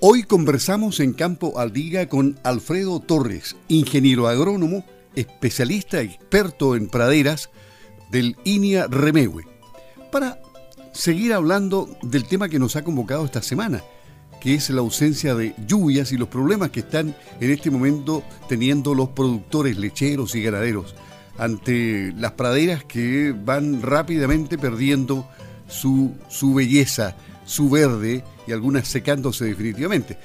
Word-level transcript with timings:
Hoy 0.00 0.22
conversamos 0.22 1.00
en 1.00 1.12
Campo 1.12 1.58
Aldiga 1.58 2.08
con 2.08 2.38
Alfredo 2.44 3.00
Torres, 3.00 3.56
ingeniero 3.66 4.28
agrónomo, 4.28 4.84
especialista 5.16 6.00
experto 6.00 6.76
en 6.76 6.86
praderas 6.86 7.50
del 8.08 8.36
INIA 8.44 8.86
Remegue, 8.86 9.42
para 10.12 10.40
seguir 10.92 11.32
hablando 11.32 11.88
del 12.02 12.28
tema 12.28 12.48
que 12.48 12.60
nos 12.60 12.76
ha 12.76 12.84
convocado 12.84 13.24
esta 13.24 13.42
semana, 13.42 13.82
que 14.40 14.54
es 14.54 14.70
la 14.70 14.82
ausencia 14.82 15.34
de 15.34 15.56
lluvias 15.66 16.12
y 16.12 16.16
los 16.16 16.28
problemas 16.28 16.70
que 16.70 16.80
están 16.80 17.16
en 17.40 17.50
este 17.50 17.68
momento 17.68 18.22
teniendo 18.48 18.94
los 18.94 19.08
productores 19.08 19.78
lecheros 19.78 20.36
y 20.36 20.42
ganaderos 20.42 20.94
ante 21.38 22.12
las 22.16 22.32
praderas 22.32 22.84
que 22.84 23.34
van 23.36 23.82
rápidamente 23.82 24.58
perdiendo 24.58 25.28
su, 25.66 26.14
su 26.28 26.54
belleza, 26.54 27.16
su 27.48 27.70
verde 27.70 28.22
y 28.46 28.52
algunas 28.52 28.86
secándose 28.86 29.46
definitivamente. 29.46 30.18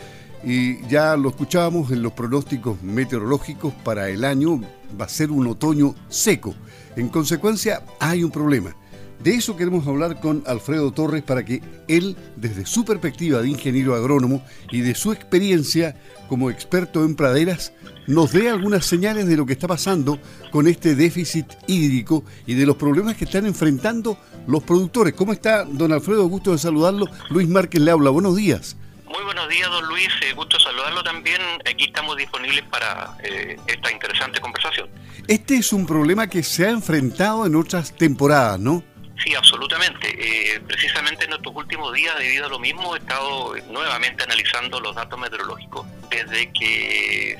Y 0.43 0.85
ya 0.87 1.15
lo 1.15 1.29
escuchábamos 1.29 1.89
en 1.91 2.03
los 2.03 2.11
pronósticos 2.11 2.83
meteorológicos 2.83 3.73
para 3.83 4.09
el 4.09 4.25
año, 4.25 4.61
va 4.99 5.05
a 5.05 5.09
ser 5.09 5.31
un 5.31 5.47
otoño 5.47 5.95
seco. 6.09 6.53
En 6.97 7.07
consecuencia, 7.07 7.83
hay 7.99 8.23
un 8.23 8.31
problema. 8.31 8.75
De 9.23 9.35
eso 9.35 9.55
queremos 9.55 9.87
hablar 9.87 10.19
con 10.19 10.43
Alfredo 10.45 10.91
Torres 10.91 11.23
para 11.23 11.45
que 11.45 11.61
él, 11.87 12.17
desde 12.35 12.65
su 12.65 12.83
perspectiva 12.83 13.41
de 13.41 13.47
ingeniero 13.47 13.95
agrónomo 13.95 14.43
y 14.69 14.81
de 14.81 14.95
su 14.95 15.13
experiencia 15.13 15.95
como 16.27 16.49
experto 16.51 17.05
en 17.05 17.15
praderas, 17.15 17.71
nos 18.05 18.33
dé 18.33 18.49
algunas 18.49 18.85
señales 18.85 19.25
de 19.25 19.37
lo 19.37 19.45
que 19.45 19.53
está 19.53 19.65
pasando 19.65 20.19
con 20.51 20.67
este 20.67 20.95
déficit 20.95 21.45
hídrico 21.67 22.25
y 22.45 22.55
de 22.55 22.65
los 22.65 22.75
problemas 22.75 23.15
que 23.15 23.23
están 23.23 23.45
enfrentando 23.45 24.17
los 24.45 24.61
productores. 24.63 25.13
¿Cómo 25.13 25.31
está, 25.31 25.63
don 25.63 25.93
Alfredo? 25.93 26.27
Gusto 26.27 26.51
de 26.51 26.57
saludarlo. 26.57 27.05
Luis 27.29 27.47
Márquez 27.47 27.79
le 27.79 27.91
habla. 27.91 28.09
Buenos 28.09 28.35
días. 28.35 28.75
Muy 29.05 29.23
buenos 29.23 29.47
días, 29.47 29.69
don 29.69 29.87
Luis. 29.87 30.09
Eh, 30.21 30.33
gusto 30.35 30.59
saludarlo 30.59 31.01
también. 31.01 31.41
Aquí 31.61 31.85
estamos 31.85 32.17
disponibles 32.17 32.63
para 32.65 33.15
eh, 33.23 33.55
esta 33.67 33.89
interesante 33.89 34.41
conversación. 34.41 34.89
Este 35.29 35.55
es 35.55 35.71
un 35.71 35.85
problema 35.85 36.27
que 36.27 36.43
se 36.43 36.65
ha 36.65 36.71
enfrentado 36.71 37.45
en 37.45 37.55
otras 37.55 37.95
temporadas, 37.95 38.59
¿no? 38.59 38.83
Sí, 39.23 39.33
absolutamente. 39.35 40.09
Eh, 40.17 40.59
precisamente 40.67 41.23
en 41.23 41.33
estos 41.33 41.55
últimos 41.55 41.93
días, 41.93 42.17
debido 42.19 42.45
a 42.47 42.49
lo 42.49 42.59
mismo, 42.59 42.93
he 42.93 42.99
estado 42.99 43.55
nuevamente 43.69 44.23
analizando 44.23 44.81
los 44.81 44.93
datos 44.93 45.17
meteorológicos 45.17 45.87
desde 46.09 46.51
que 46.51 47.37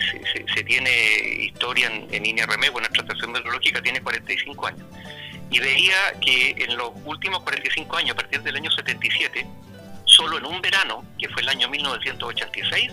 se, 0.54 0.64
tiene 0.64 0.90
historia 1.40 1.88
en, 1.88 2.08
en 2.14 2.26
INRM, 2.26 2.72
bueno, 2.72 2.88
nuestra 2.88 3.02
estación 3.02 3.34
meteorológica 3.34 3.82
tiene 3.82 4.02
45 4.02 4.68
años. 4.68 4.86
Y 5.52 5.60
veía 5.60 6.14
que 6.22 6.56
en 6.58 6.78
los 6.78 6.92
últimos 7.04 7.44
45 7.44 7.98
años, 7.98 8.12
a 8.12 8.16
partir 8.16 8.42
del 8.42 8.56
año 8.56 8.72
77, 8.72 9.46
solo 10.06 10.38
en 10.38 10.46
un 10.46 10.62
verano, 10.62 11.04
que 11.20 11.28
fue 11.30 11.42
el 11.42 11.50
año 11.50 11.68
1986, 11.68 12.92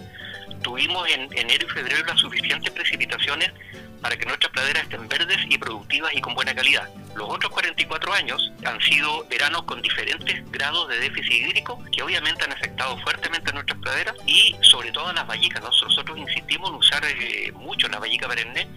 tuvimos 0.63 1.09
en 1.09 1.29
enero 1.39 1.67
y 1.67 1.71
febrero 1.71 2.05
las 2.07 2.19
suficientes 2.19 2.71
precipitaciones 2.73 3.53
para 4.01 4.17
que 4.17 4.27
nuestras 4.27 4.51
praderas 4.53 4.83
estén 4.83 5.09
verdes 5.09 5.39
y 5.49 5.59
productivas 5.59 6.13
y 6.13 6.21
con 6.21 6.35
buena 6.35 6.55
calidad. 6.55 6.89
Los 7.15 7.29
otros 7.29 7.51
44 7.53 8.13
años 8.13 8.53
han 8.65 8.81
sido 8.81 9.27
veranos 9.29 9.63
con 9.65 9.83
diferentes 9.83 10.49
grados 10.51 10.89
de 10.89 11.01
déficit 11.01 11.33
hídrico 11.33 11.83
que 11.91 12.03
obviamente 12.03 12.45
han 12.45 12.53
afectado 12.53 12.97
fuertemente 12.99 13.53
nuestras 13.53 13.79
praderas 13.81 14.15
y 14.27 14.55
sobre 14.63 14.93
todo 14.93 15.09
a 15.09 15.13
las 15.13 15.27
vallicas. 15.27 15.63
Nosotros 15.63 16.17
insistimos 16.17 16.71
en 16.71 16.77
usar 16.77 17.05
eh, 17.05 17.51
mucho 17.53 17.89
la 17.89 17.99
vallica 17.99 18.29
perenne, 18.29 18.69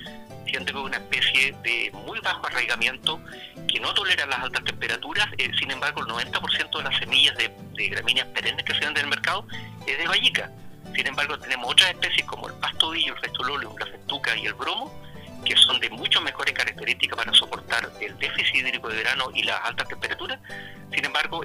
siendo 0.48 0.84
una 0.84 0.98
especie 0.98 1.56
de 1.64 1.92
muy 2.06 2.20
bajo 2.20 2.48
arraigamiento 2.48 3.20
que 3.68 3.80
no 3.80 3.94
tolera 3.94 4.26
las 4.26 4.40
altas 4.40 4.64
temperaturas. 4.64 5.28
Eh, 5.38 5.52
sin 5.60 5.72
embargo, 5.72 6.02
el 6.02 6.08
90% 6.08 6.78
de 6.78 6.84
las 6.84 6.98
semillas 6.98 7.36
de, 7.38 7.52
gramíneas 7.90 8.28
perennes 8.28 8.64
que 8.66 8.74
se 8.74 8.80
venden 8.80 8.98
en 8.98 9.04
el 9.06 9.10
mercado 9.10 9.46
es 9.86 9.98
de 9.98 10.08
vallica. 10.08 10.52
Sin 10.96 11.08
embargo, 11.08 11.38
tenemos 11.40 11.72
otras 11.72 11.92
especies 11.92 12.26
como 12.26 12.48
el 12.48 12.56
pastodillo, 12.56 13.14
el 13.14 13.20
festulolio, 13.20 13.76
la 13.80 13.86
festuca 13.86 14.36
y 14.36 14.46
el 14.46 14.54
bromo, 14.54 14.92
que 15.44 15.56
son 15.56 15.80
de 15.80 15.90
mucho 15.90 16.22
mejores 16.22 16.54
características 16.54 17.18
para 17.18 17.34
soportar 17.34 17.90
el 18.02 18.18
déficit 18.18 18.56
hídrico 18.56 18.90
de 18.90 18.98
verano 18.98 19.26
y 19.34 19.44
las 19.44 19.60
altas 19.64 19.88
temperaturas. 19.88 20.40
Sin 20.94 21.06
embargo, 21.06 21.42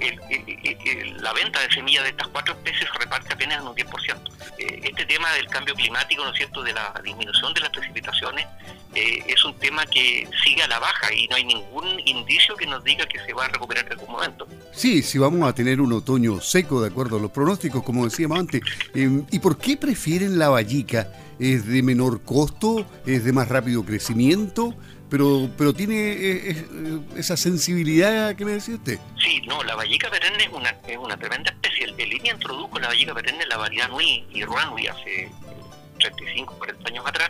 la 1.21 1.33
venta 1.33 1.59
de 1.61 1.71
semillas 1.71 2.03
de 2.03 2.09
estas 2.09 2.27
cuatro 2.27 2.53
especies 2.53 2.87
se 2.91 2.99
reparte 2.99 3.33
apenas 3.33 3.61
en 3.61 3.67
un 3.67 3.75
10%. 3.75 4.17
Eh, 4.57 4.81
este 4.83 5.05
tema 5.05 5.31
del 5.33 5.47
cambio 5.47 5.73
climático, 5.73 6.23
¿no 6.23 6.31
es 6.31 6.37
cierto?, 6.37 6.61
de 6.61 6.73
la 6.73 6.93
disminución 7.03 7.53
de 7.53 7.61
las 7.61 7.69
precipitaciones, 7.69 8.45
eh, 8.93 9.23
es 9.27 9.43
un 9.45 9.55
tema 9.57 9.85
que 9.85 10.27
sigue 10.43 10.61
a 10.61 10.67
la 10.67 10.79
baja 10.79 11.13
y 11.13 11.27
no 11.27 11.35
hay 11.35 11.45
ningún 11.45 11.99
indicio 12.05 12.55
que 12.55 12.65
nos 12.65 12.83
diga 12.83 13.05
que 13.07 13.19
se 13.19 13.33
va 13.33 13.45
a 13.45 13.47
recuperar 13.47 13.85
en 13.85 13.93
algún 13.93 14.11
momento. 14.11 14.47
Sí, 14.71 15.01
sí 15.01 15.17
vamos 15.17 15.47
a 15.47 15.53
tener 15.53 15.81
un 15.81 15.93
otoño 15.93 16.41
seco, 16.41 16.81
de 16.81 16.89
acuerdo 16.89 17.17
a 17.17 17.19
los 17.19 17.31
pronósticos, 17.31 17.83
como 17.83 18.05
decíamos 18.05 18.39
antes. 18.39 18.61
Em, 18.93 19.25
¿Y 19.31 19.39
por 19.39 19.57
qué 19.57 19.77
prefieren 19.77 20.37
la 20.37 20.49
vallica? 20.49 21.11
¿Es 21.39 21.65
de 21.65 21.81
menor 21.81 22.21
costo? 22.23 22.85
¿Es 23.05 23.23
de 23.23 23.31
más 23.31 23.47
rápido 23.47 23.85
crecimiento? 23.85 24.75
Pero 25.09 25.49
pero 25.57 25.73
tiene 25.73 25.95
eh, 25.95 26.51
eh, 26.51 26.99
esa 27.17 27.35
sensibilidad 27.37 28.35
que 28.35 28.45
me 28.45 28.51
decía 28.51 28.75
usted. 28.75 28.99
Sí, 29.19 29.41
no, 29.47 29.63
la 29.63 29.75
vallica 29.75 30.09
perenne 30.09 30.43
es 30.43 30.49
una, 30.51 30.69
es 30.87 30.97
una 30.97 31.17
tremenda 31.17 31.51
especie. 31.51 31.85
El, 31.85 31.99
el 31.99 32.13
introdujo 32.13 32.79
la 32.79 32.87
vallica 32.87 33.13
perenne, 33.13 33.45
la 33.47 33.57
variedad 33.57 33.89
Nui 33.89 34.25
y 34.31 34.43
Ruanui 34.43 34.87
hace 34.87 35.31
35, 35.99 36.57
40 36.57 36.89
años 36.89 37.05
atrás, 37.05 37.29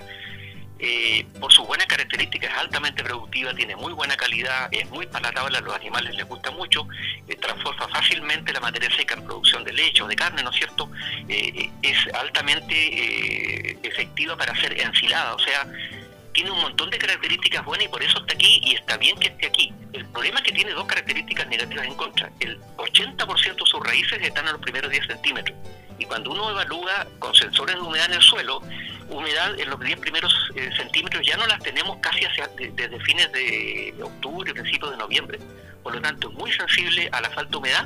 eh, 0.81 1.25
por 1.41 1.51
sus 1.51 1.68
buenas 1.68 1.88
características, 1.88 2.51
es 2.51 2.57
altamente 2.57 3.03
productiva, 3.03 3.53
tiene 3.53 3.75
muy 3.75 3.91
buena 3.91 4.16
calidad, 4.16 4.69
es 4.72 4.89
muy 4.89 5.06
palatable 5.07 5.57
a 5.57 5.62
los 5.62 5.75
animales, 5.75 6.16
les 6.16 6.25
gusta 6.25 6.51
mucho, 6.51 6.88
eh, 7.28 7.35
transforma 7.35 7.85
fácilmente 7.89 8.53
la 8.53 8.62
materia 8.62 8.89
seca 8.95 9.16
en 9.16 9.25
producción 9.25 9.66
de 9.66 9.73
leche 9.73 10.03
o 10.03 10.07
de 10.07 10.16
carne, 10.16 10.41
¿no 10.41 10.51
es 10.51 10.56
cierto? 10.56 10.89
Eh, 11.28 11.69
es 11.81 11.97
altamente 12.13 13.78
efectiva 13.85 14.38
para 14.38 14.56
ser 14.56 14.79
ensilada, 14.79 15.35
o 15.35 15.39
sea, 15.39 15.68
tiene 16.39 16.51
un 16.51 16.61
montón 16.61 16.89
de 16.89 16.97
características 16.97 17.66
buenas 17.66 17.85
y 17.85 17.89
por 17.89 18.01
eso 18.01 18.17
está 18.17 18.33
aquí 18.33 18.61
y 18.63 18.73
está 18.73 18.95
bien 18.95 19.19
que 19.19 19.27
esté 19.27 19.47
aquí. 19.47 19.73
El 19.91 20.05
problema 20.05 20.39
es 20.39 20.45
que 20.45 20.53
tiene 20.53 20.72
dos 20.72 20.85
características 20.85 21.45
negativas 21.50 21.85
en 21.85 21.95
contra. 21.95 22.31
El 22.39 22.57
80% 22.77 23.55
de 23.55 23.66
sus 23.66 23.79
raíces 23.85 24.19
están 24.22 24.47
a 24.47 24.53
los 24.53 24.61
primeros 24.61 24.89
10 24.89 25.05
centímetros. 25.05 25.57
Y 25.97 26.05
cuando 26.05 26.31
uno 26.31 26.50
evalúa 26.50 27.05
con 27.19 27.35
sensores 27.35 27.75
de 27.75 27.81
humedad 27.81 28.05
en 28.05 28.13
el 28.13 28.22
suelo, 28.22 28.61
humedad 29.09 29.59
en 29.59 29.69
los 29.69 29.81
10 29.81 30.00
primeros 30.00 30.33
eh, 30.55 30.69
centímetros 30.77 31.27
ya 31.27 31.35
no 31.35 31.45
las 31.45 31.59
tenemos 31.59 31.97
casi 31.97 32.23
hacia, 32.23 32.47
desde 32.56 32.97
fines 33.01 33.29
de 33.33 33.94
octubre, 34.01 34.53
principios 34.53 34.91
de 34.91 34.97
noviembre. 34.97 35.39
Por 35.83 35.94
lo 35.94 36.00
tanto, 36.00 36.29
es 36.29 36.35
muy 36.35 36.53
sensible 36.53 37.09
a 37.11 37.19
la 37.19 37.29
falta 37.31 37.51
de 37.51 37.57
humedad. 37.57 37.85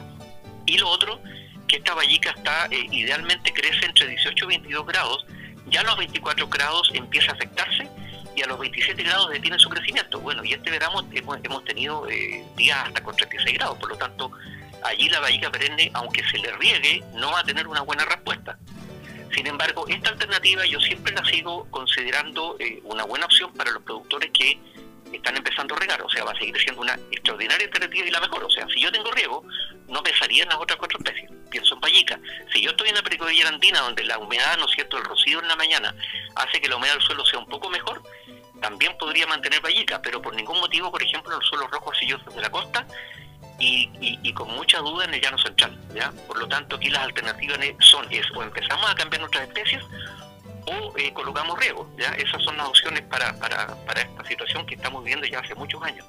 Y 0.67 0.77
lo 0.77 0.89
otro, 0.89 1.19
que 1.67 1.77
esta 1.77 1.95
vallica 1.95 2.29
está, 2.37 2.67
eh, 2.67 2.85
idealmente 2.91 3.51
crece 3.51 3.87
entre 3.87 4.09
18 4.09 4.45
y 4.45 4.47
22 4.47 4.85
grados. 4.85 5.25
Ya 5.71 5.81
a 5.81 5.83
los 5.85 5.97
24 5.97 6.47
grados 6.49 6.91
empieza 6.93 7.31
a 7.31 7.33
afectarse 7.33 7.89
y 8.35 8.41
a 8.41 8.47
los 8.47 8.59
27 8.59 9.01
grados 9.03 9.29
detiene 9.29 9.59
su 9.59 9.69
crecimiento. 9.69 10.19
Bueno, 10.19 10.44
y 10.44 10.53
este 10.53 10.71
verano 10.71 11.05
hemos, 11.11 11.38
hemos 11.44 11.66
tenido 11.66 12.07
eh, 12.09 12.44
días 12.55 12.77
hasta 12.88 13.03
con 13.03 13.16
36 13.16 13.57
grados, 13.57 13.77
por 13.77 13.89
lo 13.89 13.97
tanto, 13.97 14.31
allí 14.83 15.09
la 15.09 15.19
vallica 15.19 15.51
perenne, 15.51 15.91
aunque 15.94 16.23
se 16.29 16.38
le 16.38 16.51
riegue, 16.53 17.03
no 17.13 17.31
va 17.31 17.39
a 17.39 17.44
tener 17.44 17.67
una 17.67 17.81
buena 17.81 18.05
respuesta. 18.05 18.57
Sin 19.33 19.47
embargo, 19.47 19.88
esta 19.88 20.09
alternativa 20.09 20.66
yo 20.66 20.79
siempre 20.79 21.13
la 21.13 21.25
sigo 21.25 21.66
considerando 21.71 22.55
eh, 22.59 22.79
una 22.83 23.03
buena 23.03 23.25
opción 23.25 23.51
para 23.53 23.71
los 23.71 23.81
productores 23.81 24.29
que 24.31 24.59
están 25.11 25.35
empezando 25.38 25.75
a 25.75 25.79
regar, 25.79 26.01
o 26.01 26.09
sea, 26.09 26.23
va 26.23 26.31
a 26.31 26.38
seguir 26.38 26.57
siendo 26.59 26.81
una 26.81 26.94
extraordinaria 27.11 27.65
alternativa 27.65 28.07
y 28.07 28.11
la 28.11 28.19
mejor. 28.19 28.44
O 28.44 28.50
sea, 28.50 28.67
si 28.73 28.81
yo 28.81 28.91
tengo 28.91 29.11
riego, 29.11 29.44
no 29.88 30.01
pensaría 30.03 30.44
en 30.44 30.50
las 30.50 30.57
otras 30.57 30.77
cuatro 30.77 31.00
especies, 31.00 31.31
pienso 31.50 31.75
en 31.75 31.81
vallica. 31.81 32.19
Si 32.51 32.61
yo 32.61 32.71
estoy 32.71 32.89
en 32.89 32.95
la 32.95 33.03
precordillera 33.03 33.50
andina, 33.50 33.81
donde 33.81 34.03
la 34.05 34.17
humedad, 34.17 34.57
¿no 34.57 34.65
es 34.65 34.71
cierto?, 34.71 34.97
el 34.97 35.03
rocío 35.03 35.39
en 35.39 35.47
la 35.47 35.55
mañana 35.55 35.95
hace 36.35 36.59
que 36.59 36.67
la 36.67 36.77
humedad 36.77 36.94
del 36.94 37.03
suelo 37.03 37.25
sea 37.25 37.39
un 37.39 37.47
poco 37.47 37.69
mejor, 37.69 38.01
también 38.63 38.96
podría 38.97 39.28
mantener 39.28 39.62
vallica, 39.62 40.01
pero 40.01 40.22
por 40.22 40.34
ningún 40.34 40.57
motivo, 40.62 40.90
por 40.90 41.03
ejemplo, 41.03 41.34
en 41.34 41.40
los 41.40 41.47
suelos 41.47 41.69
rojos 41.69 41.97
sillosos 41.97 42.34
de 42.34 42.41
la 42.41 42.50
costa, 42.50 42.88
y, 43.59 44.33
con 44.33 44.50
mucha 44.56 44.80
duda 44.80 45.06
en 45.06 45.13
el 45.13 45.21
llano 45.21 45.38
central. 45.38 45.77
¿ya? 45.94 46.12
Por 46.27 46.39
lo 46.39 46.48
tanto, 46.48 46.77
aquí 46.77 46.89
las 46.89 47.04
alternativas 47.04 47.60
son 47.80 48.06
es, 48.10 48.25
o 48.36 48.42
empezamos 48.42 48.89
a 48.89 48.95
cambiar 48.95 49.21
nuestras 49.21 49.48
especies 49.48 49.83
o 50.65 50.98
eh, 50.98 51.13
colocamos 51.13 51.60
riego. 51.60 51.89
¿ya? 51.98 52.10
Esas 52.13 52.42
son 52.44 52.57
las 52.57 52.68
opciones 52.68 53.01
para, 53.04 53.38
para, 53.38 53.75
para 53.86 54.01
esta 54.01 54.25
situación 54.25 54.66
que 54.66 54.75
estamos 54.75 55.04
viviendo 55.04 55.27
ya 55.27 55.39
hace 55.39 55.56
muchos 55.56 55.81
años. 55.83 56.06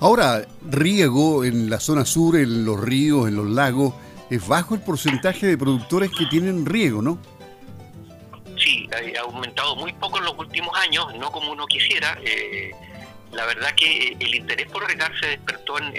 Ahora, 0.00 0.46
riego 0.62 1.44
en 1.44 1.68
la 1.68 1.80
zona 1.80 2.04
sur, 2.04 2.36
en 2.36 2.64
los 2.64 2.80
ríos, 2.80 3.28
en 3.28 3.36
los 3.36 3.46
lagos, 3.46 3.94
es 4.30 4.46
bajo 4.46 4.74
el 4.74 4.80
porcentaje 4.80 5.46
de 5.46 5.58
productores 5.58 6.10
que 6.16 6.26
tienen 6.26 6.66
riego, 6.66 7.02
¿no? 7.02 7.18
Ha 8.96 9.20
aumentado 9.20 9.76
muy 9.76 9.92
poco 9.92 10.18
en 10.18 10.24
los 10.24 10.38
últimos 10.38 10.76
años, 10.78 11.14
no 11.14 11.30
como 11.30 11.52
uno 11.52 11.66
quisiera. 11.66 12.18
Eh, 12.22 12.70
la 13.32 13.44
verdad 13.44 13.74
que 13.74 14.16
el 14.18 14.34
interés 14.34 14.66
por 14.68 14.86
regar 14.86 15.12
se 15.18 15.26
despertó 15.26 15.78
en, 15.78 15.92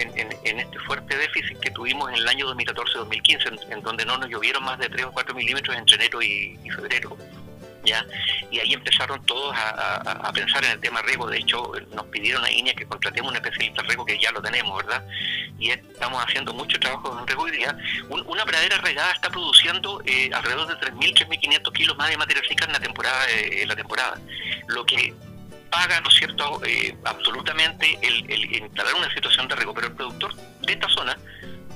este 0.44 0.80
fuerte 0.80 1.18
déficit 1.18 1.60
que 1.60 1.72
tuvimos 1.72 2.10
en 2.10 2.16
el 2.16 2.28
año 2.28 2.48
2014-2015, 2.56 3.72
en, 3.72 3.82
donde 3.82 4.06
no 4.06 4.18
nos 4.18 4.30
llovieron 4.30 4.64
más 4.64 4.80
de 4.80 4.90
3 4.90 5.06
o 5.06 5.12
4 5.12 5.36
milímetros 5.36 5.76
entre 5.78 5.96
enero 5.96 6.22
y, 6.22 6.58
febrero. 6.76 7.18
¿Ya? 7.88 8.06
Y 8.52 8.60
ahí 8.60 8.74
empezaron 8.74 9.24
todos 9.26 9.56
a, 9.56 10.32
pensar 10.34 10.64
en 10.66 10.72
el 10.72 10.80
tema 10.80 11.02
riego. 11.02 11.28
De 11.28 11.40
hecho, 11.40 11.72
nos 11.94 12.06
pidieron 12.08 12.44
a 12.44 12.52
INEA 12.52 12.76
que 12.76 12.86
contratemos 12.86 13.32
un 13.32 13.38
especialista 13.38 13.82
en 13.82 13.88
riego, 13.88 14.06
que 14.06 14.20
ya 14.20 14.32
lo 14.32 14.42
tenemos, 14.42 14.78
¿verdad? 14.78 15.04
Y 15.58 15.72
estamos 15.72 16.24
haciendo 16.24 16.54
mucho 16.54 16.80
trabajo 16.80 17.18
en 17.20 17.26
riego 17.26 17.44
hoy 17.44 17.52
día. 17.52 17.76
una 18.10 18.46
pradera 18.46 18.78
regada 18.78 19.12
está 19.12 19.30
produciendo 19.30 20.02
eh, 20.06 20.30
alrededor 20.34 20.68
de 20.68 20.76
3.000, 20.76 21.28
3.500 21.28 21.74
kilos 21.74 21.98
más 21.98 22.10
de 22.10 22.18
materia 22.18 22.44
seca 22.48 22.66
en 22.66 22.74
la 22.74 22.80
temporada, 22.80 23.30
eh, 23.32 23.64
en 23.64 23.68
la 23.68 23.76
temporada. 23.76 24.20
Lo 24.68 24.86
que 24.86 25.14
paga, 25.72 26.00
¿no 26.02 26.10
es 26.10 26.16
cierto?, 26.16 26.62
eh, 26.66 26.96
absolutamente 27.06 27.98
el, 28.02 28.30
el 28.30 28.56
instalar 28.56 28.94
una 28.96 29.14
situación 29.14 29.48
de 29.48 29.56
riego. 29.56 29.74
Pero 29.74 29.88
el 29.88 29.94
productor 29.94 30.36
de 30.36 30.74
esta 30.74 30.90
zona 30.90 31.18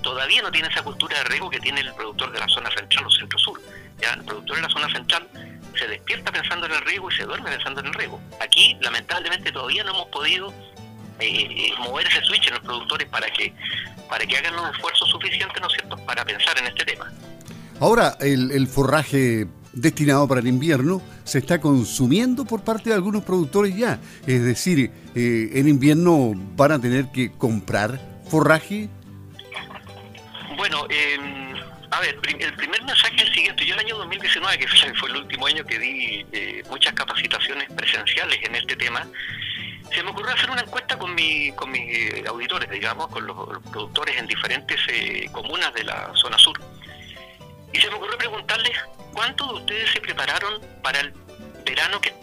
todavía 0.01 0.41
no 0.41 0.51
tiene 0.51 0.67
esa 0.67 0.83
cultura 0.83 1.17
de 1.17 1.23
riego 1.25 1.49
que 1.49 1.59
tiene 1.59 1.81
el 1.81 1.93
productor 1.93 2.31
de 2.31 2.39
la 2.39 2.47
zona 2.47 2.69
central 2.71 3.05
o 3.05 3.11
centro-sur. 3.11 3.61
El 4.01 4.23
productor 4.23 4.55
de 4.55 4.61
la 4.63 4.69
zona 4.69 4.89
central 4.91 5.27
se 5.77 5.87
despierta 5.87 6.31
pensando 6.31 6.65
en 6.65 6.73
el 6.73 6.81
riego 6.81 7.09
y 7.11 7.15
se 7.15 7.23
duerme 7.23 7.49
pensando 7.49 7.81
en 7.81 7.87
el 7.87 7.93
riego. 7.93 8.19
Aquí, 8.39 8.77
lamentablemente, 8.81 9.51
todavía 9.51 9.83
no 9.83 9.91
hemos 9.91 10.07
podido 10.07 10.49
eh, 11.19 11.47
eh, 11.49 11.71
mover 11.79 12.07
ese 12.07 12.21
switch 12.23 12.47
en 12.47 12.53
los 12.53 12.63
productores 12.63 13.07
para 13.09 13.27
que 13.27 13.53
para 14.09 14.25
que 14.25 14.37
hagan 14.37 14.53
los 14.57 14.75
esfuerzos 14.75 15.09
suficientes, 15.09 15.61
¿no 15.61 15.67
es 15.67 15.73
cierto?, 15.73 15.95
para 16.05 16.25
pensar 16.25 16.57
en 16.57 16.65
este 16.65 16.83
tema. 16.83 17.09
Ahora, 17.79 18.17
el, 18.19 18.67
forraje 18.67 19.47
destinado 19.71 20.27
para 20.27 20.41
el 20.41 20.47
invierno 20.47 21.01
se 21.23 21.37
está 21.37 21.61
consumiendo 21.61 22.43
por 22.43 22.61
parte 22.61 22.89
de 22.89 22.95
algunos 22.95 23.23
productores 23.23 23.73
ya. 23.73 24.01
Es 24.27 24.43
decir, 24.43 24.91
eh, 25.15 25.49
en 25.53 25.69
invierno 25.69 26.33
van 26.57 26.73
a 26.73 26.81
tener 26.81 27.09
que 27.13 27.31
comprar 27.31 28.01
forraje 28.29 28.89
bueno, 30.61 30.85
a 31.91 31.99
ver, 31.99 32.17
el 32.39 32.53
primer 32.53 32.83
mensaje 32.83 33.15
es 33.17 33.23
el 33.23 33.33
siguiente. 33.33 33.65
Yo 33.65 33.73
el 33.73 33.81
año 33.81 33.97
2019, 33.97 34.57
que 34.57 34.67
fue 34.67 35.09
el 35.09 35.17
último 35.17 35.45
año 35.45 35.65
que 35.65 35.77
di 35.77 36.25
eh, 36.31 36.63
muchas 36.69 36.93
capacitaciones 36.93 37.69
presenciales 37.73 38.39
en 38.43 38.55
este 38.55 38.77
tema, 38.77 39.05
se 39.93 40.01
me 40.01 40.11
ocurrió 40.11 40.33
hacer 40.33 40.49
una 40.49 40.61
encuesta 40.61 40.97
con, 40.97 41.13
mi, 41.13 41.51
con 41.51 41.69
mis 41.69 42.25
auditores, 42.25 42.69
digamos, 42.69 43.07
con 43.07 43.27
los, 43.27 43.35
productores 43.71 44.17
en 44.17 44.25
diferentes 44.25 44.79
eh, 44.87 45.27
comunas 45.33 45.73
de 45.73 45.83
la 45.83 46.11
zona 46.15 46.37
sur. 46.37 46.57
Y 47.73 47.79
se 47.79 47.89
me 47.89 47.95
ocurrió 47.95 48.17
preguntarles 48.17 48.77
cuántos 49.11 49.49
de 49.49 49.53
ustedes 49.55 49.91
se 49.91 49.99
prepararon 49.99 50.61
para 50.81 51.01
el 51.01 51.13
verano 51.65 51.99
que, 51.99 52.13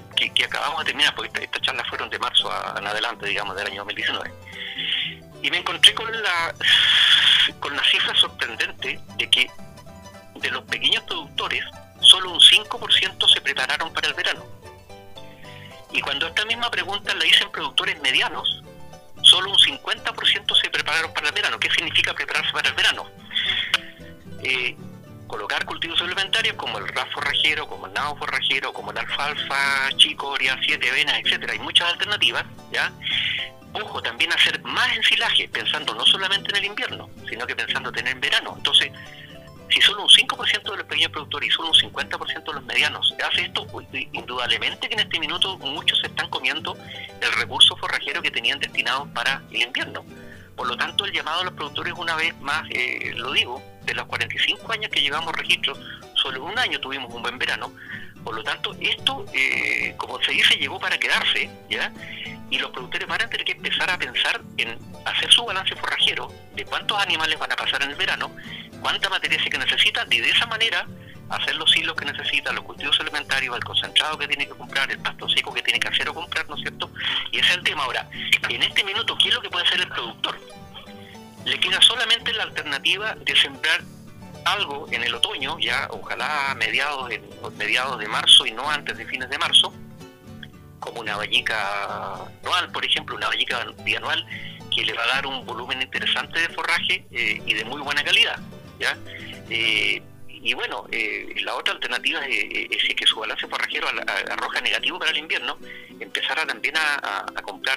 acabamos 0.44 0.78
de 0.80 0.86
terminar, 0.86 1.14
porque 1.14 1.44
estas 1.44 1.60
charlas 1.60 1.86
fueron 1.88 2.08
de 2.08 2.18
marzo 2.18 2.50
en 2.76 2.86
adelante, 2.86 3.26
digamos, 3.26 3.54
del 3.54 3.66
año 3.66 3.84
2019. 3.84 4.47
Y 5.42 5.50
me 5.50 5.58
encontré 5.58 5.94
con 5.94 6.10
la 6.22 6.54
con 7.60 7.74
la 7.74 7.82
cifra 7.84 8.14
sorprendente 8.14 9.00
de 9.16 9.30
que 9.30 9.50
de 10.34 10.50
los 10.50 10.64
pequeños 10.64 11.02
productores, 11.04 11.64
solo 12.00 12.32
un 12.32 12.40
5% 12.40 13.32
se 13.32 13.40
prepararon 13.40 13.92
para 13.92 14.08
el 14.08 14.14
verano. 14.14 14.44
Y 15.92 16.00
cuando 16.00 16.26
esta 16.26 16.44
misma 16.44 16.70
pregunta 16.70 17.14
la 17.14 17.24
dicen 17.24 17.50
productores 17.50 18.00
medianos, 18.00 18.62
solo 19.22 19.50
un 19.50 19.56
50% 19.56 20.60
se 20.60 20.70
prepararon 20.70 21.12
para 21.12 21.28
el 21.28 21.34
verano. 21.34 21.58
¿Qué 21.58 21.70
significa 21.70 22.14
prepararse 22.14 22.52
para 22.52 22.68
el 22.68 22.74
verano? 22.74 23.06
Eh, 24.42 24.76
colocar 25.28 25.64
cultivos 25.64 25.98
suplementarios 25.98 26.56
como 26.56 26.78
el 26.78 26.88
ras 26.88 27.06
forrajero, 27.12 27.68
como 27.68 27.86
el 27.86 27.92
nabo 27.92 28.16
forrajero, 28.16 28.72
como 28.72 28.90
el 28.90 28.98
alfalfa, 28.98 29.90
chicoria, 29.96 30.58
siete 30.66 30.90
avenas, 30.90 31.20
etcétera. 31.22 31.52
Hay 31.52 31.60
muchas 31.60 31.92
alternativas, 31.92 32.44
¿ya? 32.72 32.90
ojo, 33.72 34.02
también 34.02 34.32
hacer 34.32 34.60
más 34.62 34.96
ensilaje, 34.96 35.48
pensando 35.48 35.94
no 35.94 36.04
solamente 36.06 36.50
en 36.50 36.56
el 36.56 36.64
invierno, 36.64 37.08
sino 37.28 37.46
que 37.46 37.54
pensando 37.54 37.92
tener 37.92 38.14
en 38.14 38.20
verano. 38.20 38.54
Entonces, 38.56 38.90
si 39.70 39.80
solo 39.82 40.02
un 40.02 40.08
5% 40.08 40.62
de 40.62 40.76
los 40.78 40.86
pequeños 40.86 41.10
productores 41.12 41.48
y 41.48 41.52
solo 41.52 41.68
un 41.68 41.74
50% 41.74 42.44
de 42.44 42.52
los 42.52 42.64
medianos 42.64 43.14
hace 43.22 43.42
esto, 43.42 43.66
indudablemente 44.12 44.88
que 44.88 44.94
en 44.94 45.00
este 45.00 45.20
minuto 45.20 45.58
muchos 45.58 46.00
se 46.00 46.06
están 46.06 46.28
comiendo 46.30 46.76
el 47.20 47.32
recurso 47.32 47.76
forrajero 47.76 48.22
que 48.22 48.30
tenían 48.30 48.58
destinado 48.58 49.06
para 49.12 49.42
el 49.50 49.62
invierno. 49.62 50.04
Por 50.56 50.66
lo 50.66 50.76
tanto, 50.76 51.04
el 51.04 51.12
llamado 51.12 51.42
a 51.42 51.44
los 51.44 51.52
productores, 51.52 51.92
una 51.96 52.16
vez 52.16 52.34
más, 52.40 52.66
eh, 52.70 53.12
lo 53.16 53.32
digo, 53.32 53.62
de 53.88 53.94
los 53.94 54.06
45 54.06 54.72
años 54.72 54.90
que 54.90 55.00
llevamos 55.00 55.32
registro, 55.34 55.74
solo 56.14 56.44
un 56.44 56.58
año 56.58 56.78
tuvimos 56.78 57.12
un 57.12 57.22
buen 57.22 57.38
verano. 57.38 57.72
Por 58.22 58.34
lo 58.34 58.42
tanto, 58.42 58.76
esto, 58.80 59.24
eh, 59.32 59.94
como 59.96 60.22
se 60.22 60.32
dice, 60.32 60.56
llegó 60.56 60.78
para 60.78 60.98
quedarse, 60.98 61.50
¿ya? 61.70 61.92
y 62.50 62.58
los 62.58 62.70
productores 62.70 63.06
van 63.06 63.22
a 63.22 63.28
tener 63.28 63.44
que 63.44 63.52
empezar 63.52 63.90
a 63.90 63.98
pensar 63.98 64.40
en 64.56 64.78
hacer 65.04 65.30
su 65.32 65.44
balance 65.44 65.74
forrajero 65.76 66.32
de 66.54 66.64
cuántos 66.64 66.98
animales 66.98 67.38
van 67.38 67.52
a 67.52 67.56
pasar 67.56 67.82
en 67.82 67.90
el 67.90 67.96
verano, 67.96 68.30
cuánta 68.80 69.08
materia 69.08 69.38
que 69.38 69.58
necesitan 69.58 70.06
y 70.10 70.20
de 70.20 70.30
esa 70.30 70.46
manera 70.46 70.86
hacer 71.28 71.56
los 71.56 71.76
hilos 71.76 71.94
que 71.94 72.06
necesita, 72.06 72.52
los 72.52 72.64
cultivos 72.64 72.98
alimentarios, 73.00 73.54
el 73.54 73.64
concentrado 73.64 74.16
que 74.16 74.26
tiene 74.28 74.46
que 74.46 74.54
comprar, 74.54 74.90
el 74.90 74.98
pasto 74.98 75.28
seco 75.28 75.52
que 75.52 75.62
tiene 75.62 75.78
que 75.78 75.88
hacer 75.88 76.08
o 76.08 76.14
comprar, 76.14 76.48
¿no 76.48 76.54
es 76.54 76.62
cierto? 76.62 76.90
Y 77.32 77.38
ese 77.38 77.50
es 77.50 77.56
el 77.58 77.64
tema. 77.64 77.84
Ahora, 77.84 78.08
en 78.48 78.62
este 78.62 78.82
minuto, 78.82 79.16
¿qué 79.18 79.28
es 79.28 79.34
lo 79.34 79.42
que 79.42 79.50
puede 79.50 79.66
hacer 79.66 79.80
el 79.80 79.88
productor? 79.88 80.40
Le 81.44 81.58
queda 81.60 81.80
solamente 81.80 82.32
la 82.32 82.44
alternativa 82.44 83.14
de 83.14 83.36
sembrar 83.36 83.82
algo 84.44 84.86
en 84.90 85.02
el 85.02 85.14
otoño, 85.14 85.58
ya 85.58 85.88
ojalá 85.90 86.50
a 86.50 86.54
mediados, 86.54 87.10
mediados 87.56 87.98
de 87.98 88.08
marzo 88.08 88.46
y 88.46 88.52
no 88.52 88.68
antes 88.70 88.96
de 88.96 89.06
fines 89.06 89.28
de 89.28 89.38
marzo, 89.38 89.72
como 90.80 91.00
una 91.00 91.16
vallica 91.16 92.14
anual, 92.42 92.70
por 92.72 92.84
ejemplo, 92.84 93.16
una 93.16 93.28
vallica 93.28 93.66
bianual 93.84 94.26
que 94.74 94.84
le 94.84 94.92
va 94.92 95.02
a 95.04 95.06
dar 95.06 95.26
un 95.26 95.44
volumen 95.44 95.82
interesante 95.82 96.40
de 96.40 96.48
forraje 96.50 97.06
eh, 97.10 97.42
y 97.44 97.54
de 97.54 97.64
muy 97.64 97.80
buena 97.80 98.02
calidad. 98.04 98.38
¿ya? 98.78 98.96
Eh, 99.50 100.02
y 100.48 100.54
bueno, 100.54 100.86
eh, 100.90 101.34
la 101.42 101.56
otra 101.56 101.74
alternativa 101.74 102.24
es, 102.24 102.70
es, 102.70 102.94
que 102.94 103.06
su 103.06 103.20
balance 103.20 103.46
forrajero 103.46 103.86
arroja 104.30 104.62
negativo 104.62 104.98
para 104.98 105.10
el 105.10 105.18
invierno, 105.18 105.58
empezar 106.00 106.42
también 106.46 106.74
a, 106.78 107.26
comprar 107.42 107.76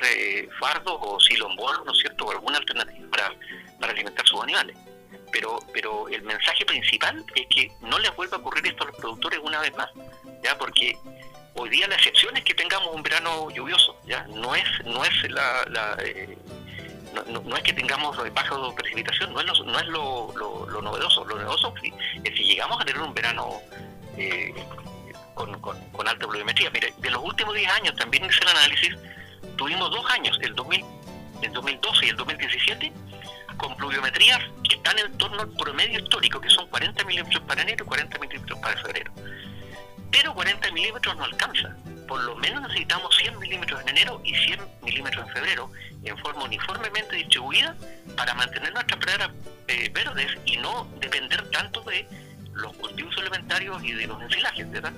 fardos 0.58 0.98
o 1.02 1.20
silombolos, 1.20 1.86
¿no 1.86 1.92
es 1.92 2.00
cierto?, 2.00 2.28
o 2.28 2.32
alguna 2.32 2.60
alternativa 2.60 3.10
para, 3.10 3.92
alimentar 3.92 4.26
sus 4.26 4.42
animales. 4.42 4.78
Pero, 5.34 5.60
pero 5.74 6.08
el 6.08 6.22
mensaje 6.22 6.66
principal 6.66 7.26
es 7.36 7.46
que 7.48 7.70
no 7.82 8.00
les 8.00 8.16
vuelva 8.16 8.38
a 8.38 8.40
ocurrir 8.40 8.66
esto 8.66 8.86
a 8.86 8.88
los 8.88 8.96
productores 8.96 9.40
una 9.44 9.60
vez 9.60 9.76
más, 9.76 9.90
ya 10.42 10.58
porque 10.58 10.98
Hoy 11.54 11.70
día 11.70 11.86
la 11.88 11.96
excepción 11.96 12.36
es 12.38 12.46
que 12.46 12.54
tengamos 12.54 12.96
un 12.96 13.04
verano 13.04 13.50
lluvioso, 13.52 14.00
ya 14.06 14.24
no 14.30 14.56
es 14.56 14.64
no 14.86 15.04
es 15.04 15.30
la, 15.30 15.98
eh, 16.02 16.38
no, 17.14 17.56
es 17.56 17.64
que 17.64 17.74
tengamos 17.74 18.18
baja 18.34 18.56
precipitación, 18.76 19.34
no 19.34 19.42
es 19.42 19.46
lo, 19.46 19.66
no 19.66 19.80
es 19.80 19.88
lo, 19.88 20.34
lo, 20.68 20.82
novedoso, 20.82 21.26
lo 21.26 21.36
novedoso 21.36 21.74
es 22.24 22.36
si 22.36 22.44
llegamos 22.44 22.82
a 22.82 22.86
tener 22.86 23.02
un 23.02 23.14
verano 23.14 23.62
eh, 24.18 24.54
con, 25.34 25.60
con, 25.60 26.08
alta 26.08 26.28
pluviometría. 26.28 26.70
Mire, 26.72 26.94
de 26.98 27.10
los 27.10 27.24
últimos 27.24 27.54
10 27.56 27.72
años 27.72 27.96
también 27.96 28.26
hice 28.26 28.40
el 28.42 28.50
análisis, 28.50 28.96
tuvimos 29.58 29.92
dos 29.92 30.10
años, 30.12 30.38
el 30.42 30.56
2000, 30.56 30.86
el 31.42 31.54
2012 31.54 32.06
y 32.06 32.10
el 32.10 32.16
2017, 32.16 32.94
con 33.58 33.76
pluviometrías 33.76 34.42
que 34.68 34.76
están 34.76 34.98
en 35.00 35.18
torno 35.18 35.42
al 35.42 35.50
promedio 35.50 36.00
histórico, 36.00 36.40
que 36.40 36.50
son 36.50 36.68
40 36.68 37.04
milímetros 37.06 37.44
para 37.44 37.62
enero 37.62 37.84
y 37.84 37.88
40 37.88 38.20
milímetros 38.20 38.60
para 38.60 38.82
febrero 38.82 39.12
pero 40.12 40.34
40 40.34 40.72
milímetros 40.72 41.16
no 41.18 41.24
alcanza. 41.24 41.76
Por 42.12 42.22
lo 42.24 42.36
menos 42.36 42.62
necesitamos 42.64 43.16
100 43.16 43.40
milímetros 43.40 43.80
en 43.84 43.88
enero 43.88 44.22
y 44.26 44.36
100 44.36 44.60
milímetros 44.84 45.26
en 45.30 45.34
febrero 45.34 45.72
en 46.04 46.18
forma 46.18 46.44
uniformemente 46.44 47.16
distribuida 47.16 47.74
para 48.18 48.34
mantener 48.34 48.74
nuestras 48.74 49.00
praderas 49.00 49.30
eh, 49.70 49.90
verdes 49.94 50.28
y 50.46 50.58
no 50.58 50.90
depender 51.00 51.42
tanto 51.52 51.82
de 51.84 52.06
los 52.54 52.76
cultivos 52.76 53.16
suplementarios 53.16 53.82
y 53.82 53.94
de 53.94 54.08
los 54.08 54.22
ensilajes, 54.22 54.70
¿verdad? 54.70 54.92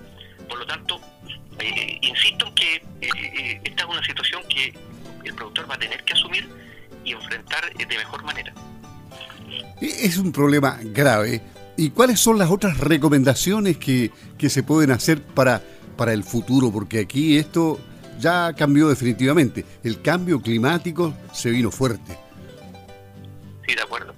Por 0.49 0.57
lo 0.57 0.65
tanto, 0.65 0.99
eh, 1.59 1.99
insisto 2.01 2.47
en 2.47 2.55
que 2.55 2.75
eh, 3.01 3.61
esta 3.63 3.83
es 3.83 3.89
una 3.89 4.03
situación 4.03 4.41
que 4.49 4.73
el 5.23 5.35
productor 5.35 5.69
va 5.69 5.75
a 5.75 5.79
tener 5.79 6.03
que 6.05 6.13
asumir 6.13 6.49
y 7.05 7.11
enfrentar 7.11 7.71
de 7.75 7.95
mejor 7.95 8.23
manera. 8.23 8.51
Es 9.79 10.17
un 10.17 10.31
problema 10.31 10.79
grave 10.81 11.43
¿Y 11.75 11.89
cuáles 11.89 12.19
son 12.19 12.37
las 12.37 12.51
otras 12.51 12.77
recomendaciones 12.77 13.77
que, 13.77 14.11
se 14.47 14.63
pueden 14.63 14.91
hacer 14.91 15.21
para, 15.21 15.61
para 15.93 16.13
el 16.13 16.23
futuro? 16.23 16.71
Porque 16.71 16.99
aquí 16.99 17.37
esto 17.37 17.79
ya 18.19 18.53
cambió 18.53 18.89
definitivamente. 18.89 19.65
El 19.83 20.01
cambio 20.01 20.41
climático 20.41 21.13
se 21.33 21.51
vino 21.51 21.71
fuerte. 21.71 22.17
Sí, 23.67 23.75
de 23.75 23.81
acuerdo. 23.81 24.13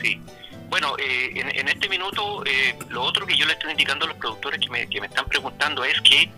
Sí. 0.00 0.20
Bueno, 0.68 0.96
eh, 0.98 1.32
en, 1.34 1.68
este 1.68 1.88
minuto, 1.88 2.44
eh, 2.44 2.76
lo 2.90 3.02
otro 3.02 3.26
que 3.26 3.36
yo 3.36 3.46
le 3.46 3.54
estoy 3.54 3.70
indicando 3.70 4.04
a 4.04 4.08
los 4.08 4.18
productores 4.18 4.60
que 4.60 4.68
me, 4.68 4.86
que 4.88 5.00
me 5.00 5.06
están 5.06 5.26
preguntando 5.26 5.84
es 5.84 6.00
que 6.02 6.30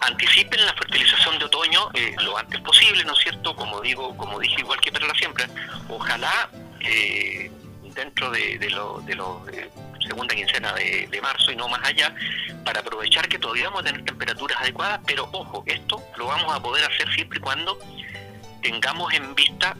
anticipen 0.00 0.64
la 0.64 0.74
fertilización 0.74 1.38
de 1.38 1.44
otoño 1.46 1.90
eh, 1.94 2.14
lo 2.22 2.36
antes 2.36 2.60
posible, 2.60 3.04
¿no 3.04 3.12
es 3.12 3.18
cierto? 3.18 3.54
Como 3.56 3.80
digo, 3.80 4.16
como 4.16 4.38
dije 4.38 4.60
igual 4.60 4.80
que 4.80 4.92
para 4.92 5.06
la 5.06 5.14
siembra, 5.14 5.48
ojalá 5.88 6.50
eh, 6.80 7.50
dentro 7.94 8.30
de, 8.30 8.58
de 8.58 8.70
lo, 8.70 9.00
de 9.00 9.12
eh, 9.12 9.70
segunda 10.06 10.34
quincena 10.34 10.72
de, 10.74 11.18
marzo 11.22 11.50
y 11.50 11.56
no 11.56 11.68
más 11.68 11.84
allá, 11.84 12.14
para 12.64 12.80
aprovechar 12.80 13.28
que 13.28 13.38
todavía 13.38 13.64
vamos 13.64 13.80
a 13.80 13.84
tener 13.84 14.04
temperaturas 14.04 14.60
adecuadas, 14.60 15.00
pero 15.06 15.28
ojo, 15.32 15.64
esto 15.66 16.02
lo 16.16 16.26
vamos 16.26 16.54
a 16.54 16.62
poder 16.62 16.84
hacer 16.84 17.12
siempre 17.14 17.38
y 17.38 17.42
cuando 17.42 17.78
tengamos 18.62 19.12
en 19.14 19.34
vista 19.34 19.76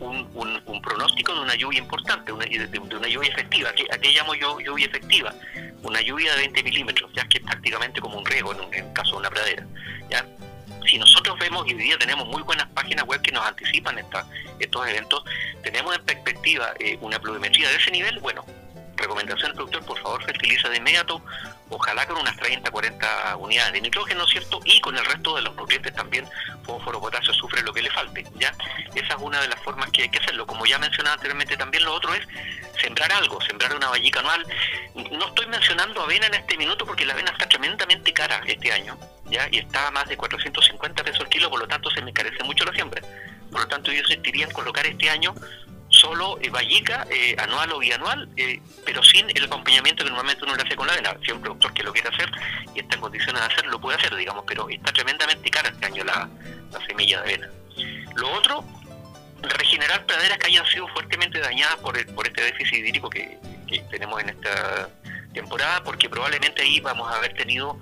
un, 0.00 0.28
un, 0.66 0.82
pronóstico 0.82 1.34
de 1.34 1.40
una 1.40 1.54
lluvia 1.54 1.78
importante, 1.78 2.30
una, 2.30 2.44
de, 2.44 2.78
una 2.78 3.08
lluvia 3.08 3.30
efectiva. 3.30 3.70
¿A 3.70 3.98
qué, 3.98 4.12
llamo 4.12 4.34
yo 4.34 4.60
lluvia 4.60 4.86
efectiva? 4.86 5.32
una 5.82 6.00
lluvia 6.00 6.32
de 6.32 6.38
20 6.38 6.62
milímetros, 6.64 7.10
ya 7.14 7.24
que 7.28 7.38
es 7.38 7.44
prácticamente 7.44 8.00
como 8.00 8.18
un 8.18 8.26
riego 8.26 8.52
en, 8.52 8.74
en 8.74 8.92
caso 8.92 9.12
de 9.12 9.16
una 9.18 9.30
pradera. 9.30 9.64
¿ya? 10.10 10.26
Si 10.86 10.98
nosotros 10.98 11.38
vemos 11.38 11.66
y 11.66 11.74
hoy 11.74 11.82
día 11.82 11.98
tenemos 11.98 12.26
muy 12.28 12.42
buenas 12.42 12.66
páginas 12.68 13.04
web 13.06 13.20
que 13.20 13.32
nos 13.32 13.44
anticipan 13.46 13.98
esta, 13.98 14.26
estos 14.58 14.86
eventos, 14.86 15.24
tenemos 15.62 15.94
en 15.96 16.04
perspectiva 16.04 16.72
eh, 16.78 16.96
una 17.00 17.18
pluviometría 17.18 17.68
de 17.68 17.76
ese 17.76 17.90
nivel, 17.90 18.18
bueno, 18.20 18.44
recomendación 18.96 19.50
al 19.50 19.54
productor, 19.54 19.84
por 19.84 20.00
favor, 20.00 20.24
fertiliza 20.24 20.68
de 20.68 20.76
inmediato, 20.78 21.22
ojalá 21.68 22.06
con 22.06 22.18
unas 22.18 22.36
30, 22.36 22.70
40 22.70 23.36
unidades 23.36 23.72
de 23.72 23.80
nitrógeno, 23.80 24.26
¿cierto? 24.26 24.60
Y 24.64 24.80
con 24.80 24.96
el 24.96 25.04
resto 25.04 25.36
de 25.36 25.42
los 25.42 25.54
nutrientes 25.54 25.94
también, 25.94 26.26
fósforo, 26.64 27.00
potasio, 27.00 27.32
sufre 27.34 27.62
lo 27.62 27.72
que 27.72 27.82
le 27.82 27.90
falte, 27.90 28.24
¿ya? 28.36 28.52
Esa 28.94 29.14
es 29.14 29.20
una 29.20 29.40
de 29.40 29.48
las 29.48 29.60
formas 29.62 29.90
que 29.90 30.02
hay 30.02 30.08
que 30.08 30.18
hacerlo. 30.18 30.46
Como 30.46 30.66
ya 30.66 30.78
mencionaba 30.78 31.14
anteriormente, 31.14 31.56
también 31.56 31.84
lo 31.84 31.94
otro 31.94 32.14
es 32.14 32.26
sembrar 32.80 33.12
algo, 33.12 33.40
sembrar 33.42 33.74
una 33.74 33.88
vallica 33.88 34.20
anual. 34.20 34.46
No 35.12 35.26
estoy 35.26 35.46
mencionando 35.46 36.02
avena 36.02 36.26
en 36.26 36.34
este 36.34 36.56
minuto 36.56 36.86
porque 36.86 37.06
la 37.06 37.14
avena 37.14 37.30
está 37.30 37.48
tremendamente 37.48 38.12
cara 38.12 38.42
este 38.46 38.72
año, 38.72 38.98
¿ya? 39.26 39.48
Y 39.50 39.58
está 39.58 39.88
a 39.88 39.90
más 39.90 40.08
de 40.08 40.16
450 40.16 41.04
pesos 41.04 41.20
el 41.20 41.28
kilo, 41.28 41.50
por 41.50 41.60
lo 41.60 41.68
tanto 41.68 41.90
se 41.90 42.00
me 42.02 42.10
encarece 42.10 42.42
mucho 42.44 42.64
la 42.64 42.72
siembra. 42.72 43.02
Por 43.50 43.60
lo 43.60 43.68
tanto, 43.68 43.92
yo 43.92 44.00
insistiría 44.00 44.46
en 44.46 44.52
colocar 44.52 44.86
este 44.86 45.08
año 45.08 45.34
solo 45.96 46.38
eh, 46.40 46.50
vallica, 46.50 47.06
eh, 47.10 47.34
anual 47.38 47.72
o 47.72 47.78
bianual, 47.78 48.28
eh, 48.36 48.60
pero 48.84 49.02
sin 49.02 49.28
el 49.34 49.44
acompañamiento 49.44 50.04
que 50.04 50.10
normalmente 50.10 50.44
uno 50.44 50.54
le 50.54 50.62
hace 50.62 50.76
con 50.76 50.86
la 50.86 50.92
avena. 50.92 51.16
Si 51.24 51.32
un 51.32 51.40
productor 51.40 51.72
que 51.72 51.82
lo 51.82 51.92
quiere 51.92 52.08
hacer 52.08 52.30
y 52.74 52.80
está 52.80 52.94
en 52.96 53.00
condiciones 53.00 53.40
de 53.40 53.46
hacerlo, 53.46 53.72
lo 53.72 53.80
puede 53.80 53.98
hacer, 53.98 54.14
digamos, 54.14 54.44
pero 54.46 54.68
está 54.68 54.92
tremendamente 54.92 55.50
cara 55.50 55.70
este 55.70 55.86
año 55.86 56.04
la, 56.04 56.28
semilla 56.86 57.22
de 57.22 57.34
avena. 57.34 57.50
Lo 58.14 58.30
otro, 58.32 58.64
regenerar 59.42 60.04
praderas 60.06 60.38
que 60.38 60.46
hayan 60.46 60.66
sido 60.66 60.86
fuertemente 60.88 61.40
dañadas 61.40 61.76
por, 61.76 62.14
por 62.14 62.26
este 62.26 62.42
déficit 62.42 62.74
hídrico 62.74 63.10
que, 63.10 63.38
que 63.66 63.80
tenemos 63.90 64.20
en 64.22 64.30
esta 64.30 64.90
temporada, 65.32 65.82
porque 65.82 66.08
probablemente 66.08 66.62
ahí 66.62 66.80
vamos 66.80 67.10
a 67.10 67.16
haber 67.16 67.34
tenido 67.34 67.78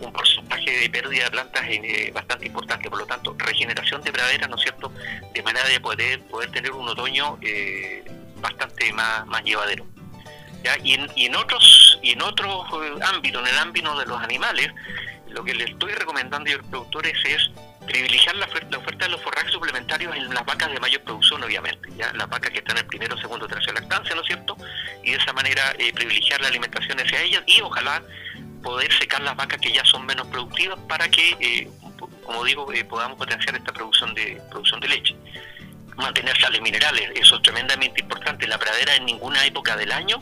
un 0.00 0.12
porcentaje 0.12 0.70
de 0.70 0.90
pérdida 0.90 1.24
de 1.24 1.30
plantas 1.30 1.64
eh, 1.68 2.10
bastante 2.12 2.46
importante. 2.46 2.88
Por 2.88 3.00
lo 3.00 3.06
tanto, 3.06 3.34
regeneración 3.38 4.02
de 4.02 4.12
praderas, 4.12 4.48
¿no 4.48 4.56
es 4.56 4.62
cierto?, 4.62 4.92
de 5.32 5.42
manera 5.42 5.68
de 5.68 5.80
poder, 5.80 6.20
poder 6.22 6.50
tener 6.50 6.72
un 6.72 6.88
otoño 6.88 7.38
eh, 7.42 8.04
bastante 8.36 8.92
más, 8.92 9.26
más 9.26 9.42
llevadero. 9.42 9.86
Y, 10.84 10.94
en, 10.94 11.36
otros 11.36 11.98
y 12.02 12.10
en 12.10 12.20
otros 12.20 12.66
eh, 12.82 12.98
ámbitos, 13.02 13.42
en 13.42 13.54
el 13.54 13.58
ámbito 13.58 13.98
de 13.98 14.06
los 14.06 14.20
animales, 14.20 14.68
lo 15.28 15.42
que 15.44 15.54
le 15.54 15.64
estoy 15.64 15.92
recomendando 15.92 16.50
a 16.50 16.56
los 16.56 16.66
productores 16.66 17.16
es 17.24 17.50
privilegiar 17.86 18.36
la 18.36 18.46
oferta, 18.46 19.06
de 19.06 19.08
los 19.08 19.22
forrajes 19.22 19.52
suplementarios 19.52 20.14
en 20.14 20.28
las 20.34 20.44
vacas 20.44 20.70
de 20.70 20.78
mayor 20.78 21.00
producción, 21.02 21.42
obviamente, 21.42 21.88
ya 21.96 22.12
las 22.12 22.28
vacas 22.28 22.50
que 22.50 22.58
están 22.58 22.76
en 22.76 22.82
el 22.82 22.86
primero, 22.86 23.16
segundo, 23.16 23.46
tercero 23.46 23.74
lactancia, 23.74 24.14
¿no 24.14 24.20
es 24.20 24.26
cierto? 24.26 24.56
Y 25.02 25.12
de 25.12 25.16
esa 25.16 25.32
manera 25.32 25.74
privilegiar 25.94 26.40
la 26.40 26.48
alimentación 26.48 27.00
hacia 27.00 27.22
ellas 27.22 27.42
y 27.46 27.60
ojalá 27.62 28.02
poder 28.62 28.92
secar 28.92 29.20
las 29.22 29.36
vacas 29.36 29.60
que 29.60 29.72
ya 29.72 29.84
son 29.84 30.06
menos 30.06 30.26
productivas 30.28 30.78
para 30.88 31.08
que, 31.08 31.36
eh, 31.40 31.68
como 32.24 32.44
digo, 32.44 32.72
eh, 32.72 32.84
podamos 32.84 33.18
potenciar 33.18 33.56
esta 33.56 33.72
producción 33.72 34.14
de 34.14 34.40
producción 34.50 34.80
de 34.80 34.88
leche. 34.88 35.16
Mantener 35.96 36.38
sales 36.40 36.60
minerales, 36.60 37.10
eso 37.14 37.36
es 37.36 37.42
tremendamente 37.42 38.00
importante. 38.00 38.46
La 38.46 38.58
pradera 38.58 38.94
en 38.94 39.06
ninguna 39.06 39.44
época 39.44 39.76
del 39.76 39.90
año 39.90 40.20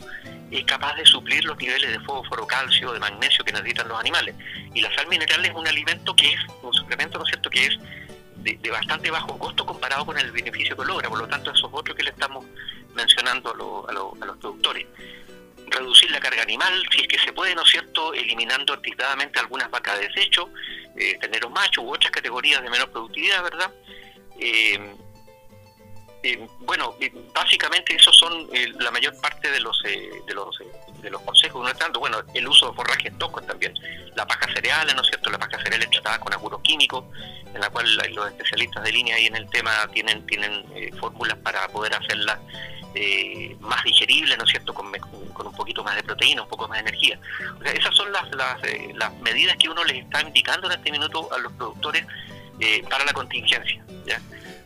es 0.49 0.63
capaz 0.65 0.95
de 0.95 1.05
suplir 1.05 1.43
los 1.45 1.57
niveles 1.57 1.91
de 1.91 1.99
fósforo, 1.99 2.47
calcio, 2.47 2.93
de 2.93 2.99
magnesio 2.99 3.43
que 3.43 3.51
necesitan 3.51 3.87
los 3.87 3.99
animales. 3.99 4.35
Y 4.73 4.81
la 4.81 4.93
sal 4.95 5.07
mineral 5.07 5.45
es 5.45 5.53
un 5.53 5.67
alimento 5.67 6.15
que 6.15 6.33
es, 6.33 6.39
un 6.61 6.73
suplemento, 6.73 7.17
¿no 7.17 7.25
es 7.25 7.29
cierto?, 7.29 7.49
que 7.49 7.65
es 7.65 7.77
de, 8.37 8.71
bastante 8.71 9.11
bajo 9.11 9.37
costo 9.37 9.65
comparado 9.65 10.05
con 10.05 10.17
el 10.17 10.31
beneficio 10.31 10.75
que 10.77 10.85
logra. 10.85 11.09
Por 11.09 11.19
lo 11.19 11.27
tanto, 11.27 11.51
eso 11.51 11.67
es 11.67 11.73
otro 11.73 11.93
que 11.95 12.03
¿no 17.55 17.63
es 17.63 17.69
cierto?, 17.69 18.13
eliminando 18.13 18.73
anticipadamente 18.73 19.39
algunas 19.39 19.69
vacas 19.69 19.99
de 19.99 20.07
desecho, 20.07 20.49
eh, 20.95 21.17
tener 21.19 21.47
macho 21.49 21.81
u 21.81 21.93
otras 21.93 22.11
categorías 22.11 22.61
de 22.61 22.69
menor 22.69 22.91
productividad, 22.91 23.43
¿verdad? 23.43 23.71
Eh, 24.39 24.95
eh, 26.23 26.47
bueno, 26.59 26.95
básicamente 27.33 27.95
esos 27.95 28.15
son 28.17 28.49
la 28.79 28.91
mayor 28.91 29.19
parte 29.21 29.51
de 29.51 29.59
los 29.59 29.81
de 29.83 31.09
los 31.11 31.21
consejos, 31.21 31.63
no 31.63 31.73
tanto, 31.75 31.99
bueno, 31.99 32.17
el 32.33 32.47
uso 32.47 32.69
de 32.69 32.75
forrajes 32.75 33.15
tocos 33.19 33.45
también, 33.45 33.73
la 34.15 34.25
paja 34.25 34.51
cereal, 34.53 34.87
¿no 34.95 35.01
es 35.01 35.07
cierto?, 35.07 35.29
la 35.29 35.37
paja 35.37 35.61
cereal 35.61 35.83
es 35.83 35.89
tratada 35.91 36.19
con 36.19 36.33
aguros 36.33 36.61
químicos, 36.63 37.05
en 37.53 37.61
la 37.61 37.69
cual 37.69 37.85
los 38.13 38.27
especialistas 38.27 38.83
de 38.83 38.91
línea 38.91 39.15
ahí 39.15 39.27
en 39.27 39.35
el 39.35 39.47
tema 39.49 39.87
tienen 39.93 40.25
tienen 40.25 40.65
fórmulas 40.99 41.37
para 41.37 41.67
poder 41.69 41.93
hacerla 41.93 42.39
eh, 42.99 43.55
más 43.59 43.83
digerible, 43.83 44.35
¿no 44.37 44.43
es 44.43 44.49
cierto?, 44.49 44.73
con, 44.73 44.91
de 44.91 44.99
proteína, 46.07 46.41
un 46.41 46.47
poco 46.47 46.67
más 46.67 46.77
de 46.77 46.89
energía. 46.89 47.19
O 47.59 47.61
sea, 47.61 47.71
esas 47.71 47.95
son 47.95 48.11
las, 48.11 48.23
eh, 48.63 48.93
las, 48.95 49.13
medidas 49.19 49.55
que 49.57 49.69
uno 49.69 49.83
les 49.83 50.03
está 50.03 50.21
indicando 50.21 50.67
en 50.67 50.79
este 50.79 50.91
minuto 50.91 51.29
a 51.31 51.37
los 51.37 51.51
productores 51.53 52.05
eh, 52.59 52.83
para 52.89 53.05
la 53.05 53.13
contingencia. 53.13 53.83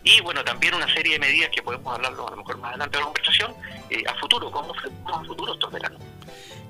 Y 0.04 0.20
bueno, 0.22 0.44
también 0.44 0.74
una 0.74 0.92
serie 0.94 1.14
de 1.14 1.20
medidas 1.20 1.50
que 1.54 1.62
podemos 1.62 1.94
hablarlo 1.94 2.28
a 2.28 2.32
lo 2.32 2.38
mejor 2.38 2.58
más 2.58 2.70
adelante 2.70 2.98
de 2.98 3.02
la 3.02 3.06
conversación, 3.06 3.54
a 4.08 4.14
futuro, 4.16 4.50
cómo 4.50 4.74
a 4.74 5.24
futuro 5.26 5.54
estos 5.54 5.72
veranos. 5.72 6.02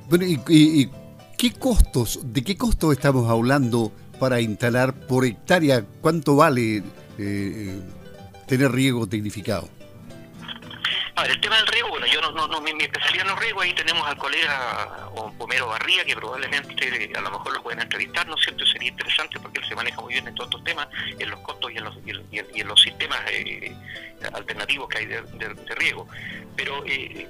Bueno, 0.09 0.25
y, 0.25 0.89
qué 1.37 1.53
costos, 1.53 2.19
de 2.23 2.43
qué 2.43 2.57
costos 2.57 2.91
estamos 2.91 3.29
hablando 3.29 3.91
para 4.19 4.41
instalar 4.41 4.93
por 5.07 5.25
hectárea? 5.25 5.85
¿Cuánto 6.01 6.35
vale 6.35 6.83
tener 7.15 8.71
riego 8.71 9.07
tecnificado? 9.07 9.69
El 11.25 11.41
tema 11.41 11.57
del 11.57 11.67
riego, 11.67 11.89
bueno, 11.89 12.05
yo 12.07 12.21
no, 12.21 12.47
no, 12.47 12.61
mi, 12.61 12.71
especialidad 12.79 13.25
en 13.25 13.31
los 13.31 13.39
riegos, 13.39 13.63
ahí 13.63 13.73
tenemos 13.73 14.07
al 14.07 14.17
colega 14.17 15.09
Homero 15.37 15.67
Barría, 15.67 16.05
que 16.05 16.15
probablemente 16.15 17.11
a 17.15 17.21
lo 17.21 17.31
mejor 17.31 17.53
lo 17.53 17.63
pueden 17.63 17.81
entrevistar, 17.81 18.27
¿no 18.27 18.35
es 18.35 18.41
cierto? 18.41 18.65
Sería 18.65 18.89
interesante 18.89 19.39
porque 19.39 19.59
él 19.59 19.67
se 19.67 19.75
maneja 19.75 20.01
muy 20.01 20.13
bien 20.13 20.27
en 20.27 20.35
todos 20.35 20.49
estos 20.49 20.63
temas, 20.63 20.87
en 21.19 21.29
los 21.29 21.39
costos 21.41 21.71
y 21.71 21.77
en 21.77 21.83
los, 21.83 21.95
y 22.31 22.59
en, 22.59 22.67
los 22.67 22.81
sistemas 22.81 23.19
eh, 23.29 23.75
alternativos 24.33 24.89
que 24.89 24.99
hay 24.99 25.05
de, 25.05 25.19
riego. 25.75 26.07
Pero 26.55 26.83
eh, 26.85 27.27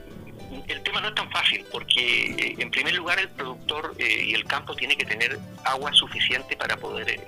el 0.67 0.83
tema 0.83 1.01
no 1.01 1.09
es 1.09 1.15
tan 1.15 1.29
fácil 1.31 1.65
porque 1.71 2.25
eh, 2.25 2.55
en 2.59 2.69
primer 2.71 2.93
lugar 2.93 3.19
el 3.19 3.29
productor 3.29 3.95
y 3.99 4.33
el 4.33 4.45
campo 4.45 4.75
tiene 4.75 4.95
que 4.95 5.05
tener 5.05 5.39
agua 5.63 5.91
suficiente 5.93 6.55
para 6.55 6.77
poder 6.77 7.19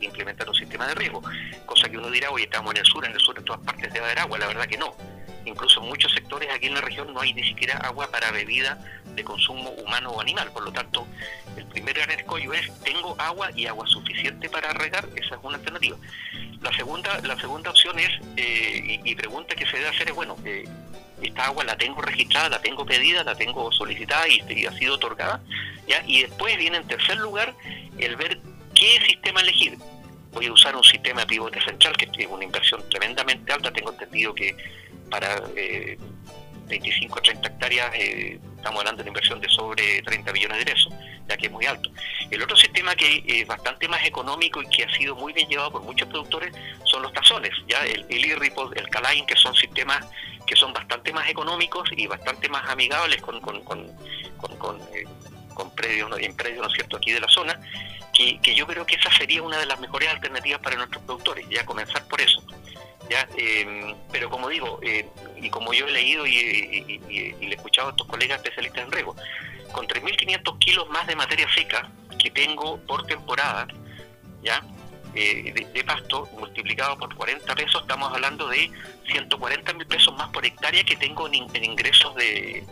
implementar 0.00 0.48
un 0.48 0.54
sistema 0.54 0.86
de 0.86 0.94
riego, 0.94 1.22
cosa 1.66 1.88
que 1.88 1.96
uno 1.96 2.10
dirá, 2.10 2.30
oye, 2.30 2.44
estamos 2.44 2.72
en 2.74 2.80
el 2.80 2.86
sur, 2.86 3.04
en 3.04 3.12
el 3.12 3.20
sur 3.20 3.36
en 3.38 3.44
todas 3.44 3.60
partes 3.62 3.92
debe 3.92 4.04
haber 4.04 4.18
agua, 4.18 4.38
la 4.38 4.46
verdad 4.46 4.66
que 4.66 4.76
no 4.76 4.94
incluso 5.44 5.80
en 5.80 5.88
muchos 5.88 6.12
sectores 6.12 6.48
aquí 6.52 6.66
en 6.66 6.74
la 6.74 6.80
región 6.80 7.12
no 7.12 7.20
hay 7.20 7.32
ni 7.34 7.44
siquiera 7.44 7.76
agua 7.78 8.10
para 8.10 8.30
bebida 8.30 8.78
de 9.14 9.24
consumo 9.24 9.70
humano 9.70 10.10
o 10.10 10.20
animal. 10.20 10.50
Por 10.52 10.64
lo 10.64 10.72
tanto, 10.72 11.06
el 11.56 11.66
primer 11.66 11.94
gran 11.94 12.10
escollo 12.10 12.52
es, 12.52 12.72
¿tengo 12.80 13.14
agua 13.18 13.50
y 13.54 13.66
agua 13.66 13.86
suficiente 13.86 14.48
para 14.48 14.72
regar? 14.72 15.08
Esa 15.16 15.34
es 15.34 15.40
una 15.42 15.56
alternativa. 15.56 15.96
La 16.60 16.72
segunda, 16.76 17.20
la 17.20 17.38
segunda 17.38 17.70
opción 17.70 17.98
es, 17.98 18.10
eh, 18.36 19.00
y, 19.04 19.14
pregunta 19.14 19.54
que 19.54 19.66
se 19.66 19.76
debe 19.76 19.88
hacer 19.88 20.08
es, 20.08 20.14
bueno, 20.14 20.36
eh, 20.44 20.64
esta 21.20 21.46
agua 21.46 21.64
la 21.64 21.76
tengo 21.76 22.00
registrada, 22.00 22.48
la 22.48 22.60
tengo 22.60 22.84
pedida, 22.84 23.22
la 23.24 23.34
tengo 23.34 23.70
solicitada 23.72 24.26
y, 24.28 24.66
ha 24.66 24.72
sido 24.72 24.94
otorgada, 24.94 25.40
¿ya? 25.86 26.02
Y 26.06 26.22
después 26.22 26.56
viene 26.56 26.78
en 26.78 26.86
tercer 26.86 27.16
lugar 27.18 27.54
el 27.98 28.16
ver 28.16 28.40
qué 28.74 29.00
sistema 29.06 29.40
elegir 29.40 29.78
voy 30.32 30.46
a 30.46 30.52
usar 30.52 30.74
un 30.74 30.84
sistema 30.84 31.20
de 31.22 31.26
pivote 31.26 31.60
central 31.60 31.96
que 31.96 32.08
es 32.22 32.28
una 32.28 32.44
inversión 32.44 32.82
tremendamente 32.88 33.52
alta. 33.52 33.70
Tengo 33.70 33.92
entendido 33.92 34.34
que 34.34 34.56
para 35.10 35.42
eh, 35.56 35.98
25 36.68 37.18
o 37.18 37.22
30 37.22 37.48
hectáreas 37.48 37.94
eh, 37.94 38.38
estamos 38.56 38.80
hablando 38.80 39.02
de 39.02 39.10
una 39.10 39.18
inversión 39.18 39.40
de 39.40 39.48
sobre 39.48 40.02
30 40.02 40.32
millones 40.32 40.58
de 40.58 40.64
pesos, 40.64 40.92
ya 41.28 41.36
que 41.36 41.46
es 41.46 41.52
muy 41.52 41.66
alto. 41.66 41.90
El 42.30 42.42
otro 42.42 42.56
sistema 42.56 42.94
que 42.94 43.22
es 43.26 43.46
bastante 43.46 43.88
más 43.88 44.04
económico 44.04 44.62
y 44.62 44.66
que 44.66 44.84
ha 44.84 44.94
sido 44.94 45.14
muy 45.14 45.32
bien 45.32 45.48
llevado 45.48 45.72
por 45.72 45.82
muchos 45.82 46.08
productores 46.08 46.54
son 46.84 47.02
los 47.02 47.12
tazones, 47.12 47.50
ya 47.68 47.84
el, 47.84 48.06
el 48.08 48.24
el 48.74 48.88
Calain, 48.88 49.26
que 49.26 49.36
son 49.36 49.54
sistemas 49.54 50.06
que 50.46 50.56
son 50.56 50.72
bastante 50.72 51.12
más 51.12 51.28
económicos 51.28 51.88
y 51.96 52.06
bastante 52.06 52.48
más 52.48 52.68
amigables 52.68 53.20
con, 53.22 53.36
eh, 54.92 55.04
predios, 55.74 56.10
¿no? 56.10 56.16
en 56.18 56.36
predios, 56.36 56.62
¿no 56.62 56.68
es 56.68 56.74
cierto?, 56.74 56.96
aquí 56.96 57.12
de 57.12 57.20
la 57.20 57.28
zona, 57.28 57.60
que, 58.12 58.38
que 58.40 58.54
yo 58.54 58.66
creo 58.66 58.84
que 58.84 58.96
esa 58.96 59.10
sería 59.12 59.42
una 59.42 59.58
de 59.58 59.66
las 59.66 59.80
mejores 59.80 60.08
alternativas 60.08 60.60
para 60.60 60.76
nuestros 60.76 61.02
productores, 61.04 61.46
ya 61.48 61.64
comenzar 61.64 62.06
por 62.08 62.20
eso. 62.20 62.42
Eh, 63.36 63.94
pero 64.10 64.30
como 64.30 64.48
digo, 64.48 64.78
eh, 64.82 65.06
y 65.36 65.50
como 65.50 65.72
yo 65.72 65.86
he 65.86 65.92
leído 65.92 66.26
y, 66.26 66.98
le 67.40 67.48
he 67.48 67.54
escuchado 67.54 67.88
a 67.88 67.90
estos 67.90 68.06
colegas 68.06 68.38
especialistas 68.38 68.84
en 68.84 68.92
riego, 68.92 69.16
con 69.72 69.86
3.500 69.86 70.58
kilos 70.58 70.88
más 70.88 71.06
de 71.06 71.16
materia 71.16 71.46
seca 71.54 71.90
que 72.18 72.30
tengo 72.30 72.78
por 72.80 73.06
temporada, 73.06 73.66
¿ya? 74.42 74.62
Eh, 75.14 75.68
de, 75.74 75.84
pasto 75.84 76.26
multiplicado 76.38 76.96
por 76.96 77.14
40 77.14 77.54
pesos, 77.54 77.82
estamos 77.82 78.10
hablando 78.14 78.48
de 78.48 78.70
140 79.10 79.74
mil 79.74 79.86
pesos 79.86 80.14
más 80.16 80.30
por 80.30 80.46
hectárea 80.46 80.82
que 80.84 80.96
tengo 80.96 81.26
en, 81.26 81.34
ingresos 81.34 82.14
de 82.14 82.64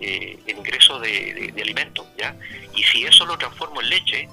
en 0.00 0.58
ingresos 0.58 1.00
de, 1.02 1.52
alimentos, 1.60 2.06
¿ya? 2.18 2.36
Y 2.74 2.82
si 2.82 3.04
eso 3.04 3.26
lo 3.26 3.36
transformo 3.38 3.80
en 3.80 3.88
leche, 3.88 4.28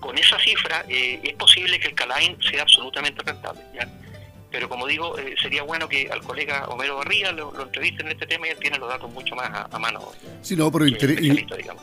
con 0.00 0.18
esa 0.18 0.38
cifra 0.40 0.84
es 0.88 1.34
posible 1.34 1.78
que 1.78 1.88
el 1.88 1.94
Calain 1.94 2.36
sea 2.42 2.62
absolutamente 2.62 3.22
rentable, 3.22 3.62
¿ya? 3.74 3.88
pero 4.52 4.68
como 4.68 4.86
digo, 4.86 5.18
eh, 5.18 5.34
sería 5.40 5.62
bueno 5.62 5.88
que 5.88 6.08
al 6.12 6.20
colega 6.20 6.66
Homero 6.68 6.96
Barría 6.98 7.32
lo, 7.32 7.60
entrevisten 7.60 8.06
en 8.06 8.12
este 8.12 8.26
tema 8.26 8.46
y 8.46 8.50
él 8.50 8.58
tiene 8.60 8.78
los 8.78 8.88
datos 8.88 9.10
mucho 9.10 9.34
más 9.34 9.50
a, 9.70 9.78
mano. 9.78 10.00
Sí, 10.42 10.54
no, 10.54 10.70
pero 10.70 10.86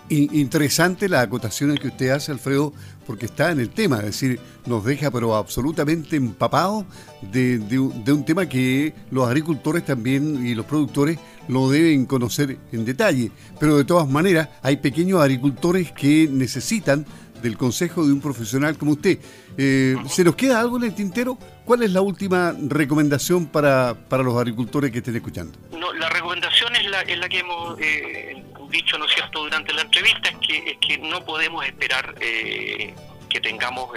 interesante 0.09 1.09
las 1.09 1.23
acotaciones 1.23 1.79
que 1.79 1.87
usted 1.87 2.11
hace, 2.11 2.31
Alfredo, 2.31 2.71
porque 3.07 3.25
está 3.25 3.51
en 3.51 3.59
el 3.59 3.71
tema, 3.71 3.97
es 3.97 4.05
decir, 4.05 4.39
nos 4.65 4.85
deja 4.85 5.09
pero 5.09 5.35
absolutamente 5.35 6.15
empapados 6.15 6.85
de, 7.21 7.57
de, 7.57 7.79
un 7.79 8.23
tema 8.23 8.47
que 8.47 8.93
los 9.09 9.27
agricultores 9.27 9.83
también 9.83 10.45
y 10.45 10.53
los 10.53 10.65
productores 10.65 11.17
lo 11.49 11.69
deben 11.69 12.05
conocer 12.05 12.57
en 12.71 12.85
detalle, 12.85 13.31
pero 13.59 13.75
de 13.75 13.83
todas 13.83 14.07
maneras 14.07 14.49
hay 14.61 14.77
pequeños 14.77 15.19
agricultores 15.19 15.91
que 15.91 16.29
necesitan 16.31 17.05
del 17.41 17.57
consejo 17.57 18.05
de 18.05 18.13
un 18.13 18.21
profesional 18.21 18.77
como 18.77 18.91
usted. 18.91 19.17
Eh, 19.57 19.95
¿Se 20.07 20.23
nos 20.23 20.35
queda 20.35 20.59
algo 20.59 20.77
en 20.77 20.83
el 20.83 20.93
tintero? 20.95 21.37
¿Cuál 21.65 21.83
es 21.83 21.91
la 21.91 22.01
última 22.01 22.53
recomendación 22.67 23.47
para, 23.47 23.95
para 24.07 24.23
los 24.23 24.35
agricultores 24.35 24.91
que 24.91 24.99
estén 24.99 25.15
escuchando? 25.15 25.57
No, 25.71 25.91
la 25.93 26.09
recomendación 26.09 26.75
es 26.75 26.87
la, 26.87 27.01
es 27.01 27.17
la 27.17 27.27
que 27.27 27.39
hemos 27.39 27.79
eh, 27.79 28.43
dicho, 28.69 28.97
¿no 28.99 29.07
cierto?, 29.07 29.43
durante 29.43 29.73
la 29.73 29.81
entrevista, 29.81 30.29
es 30.29 30.47
que, 30.47 30.71
es 30.71 30.77
que 30.77 30.97
no 30.99 31.25
podemos 31.25 31.65
esperar 31.65 32.13
eh, 32.21 32.93
que 33.27 33.39
tengamos 33.41 33.89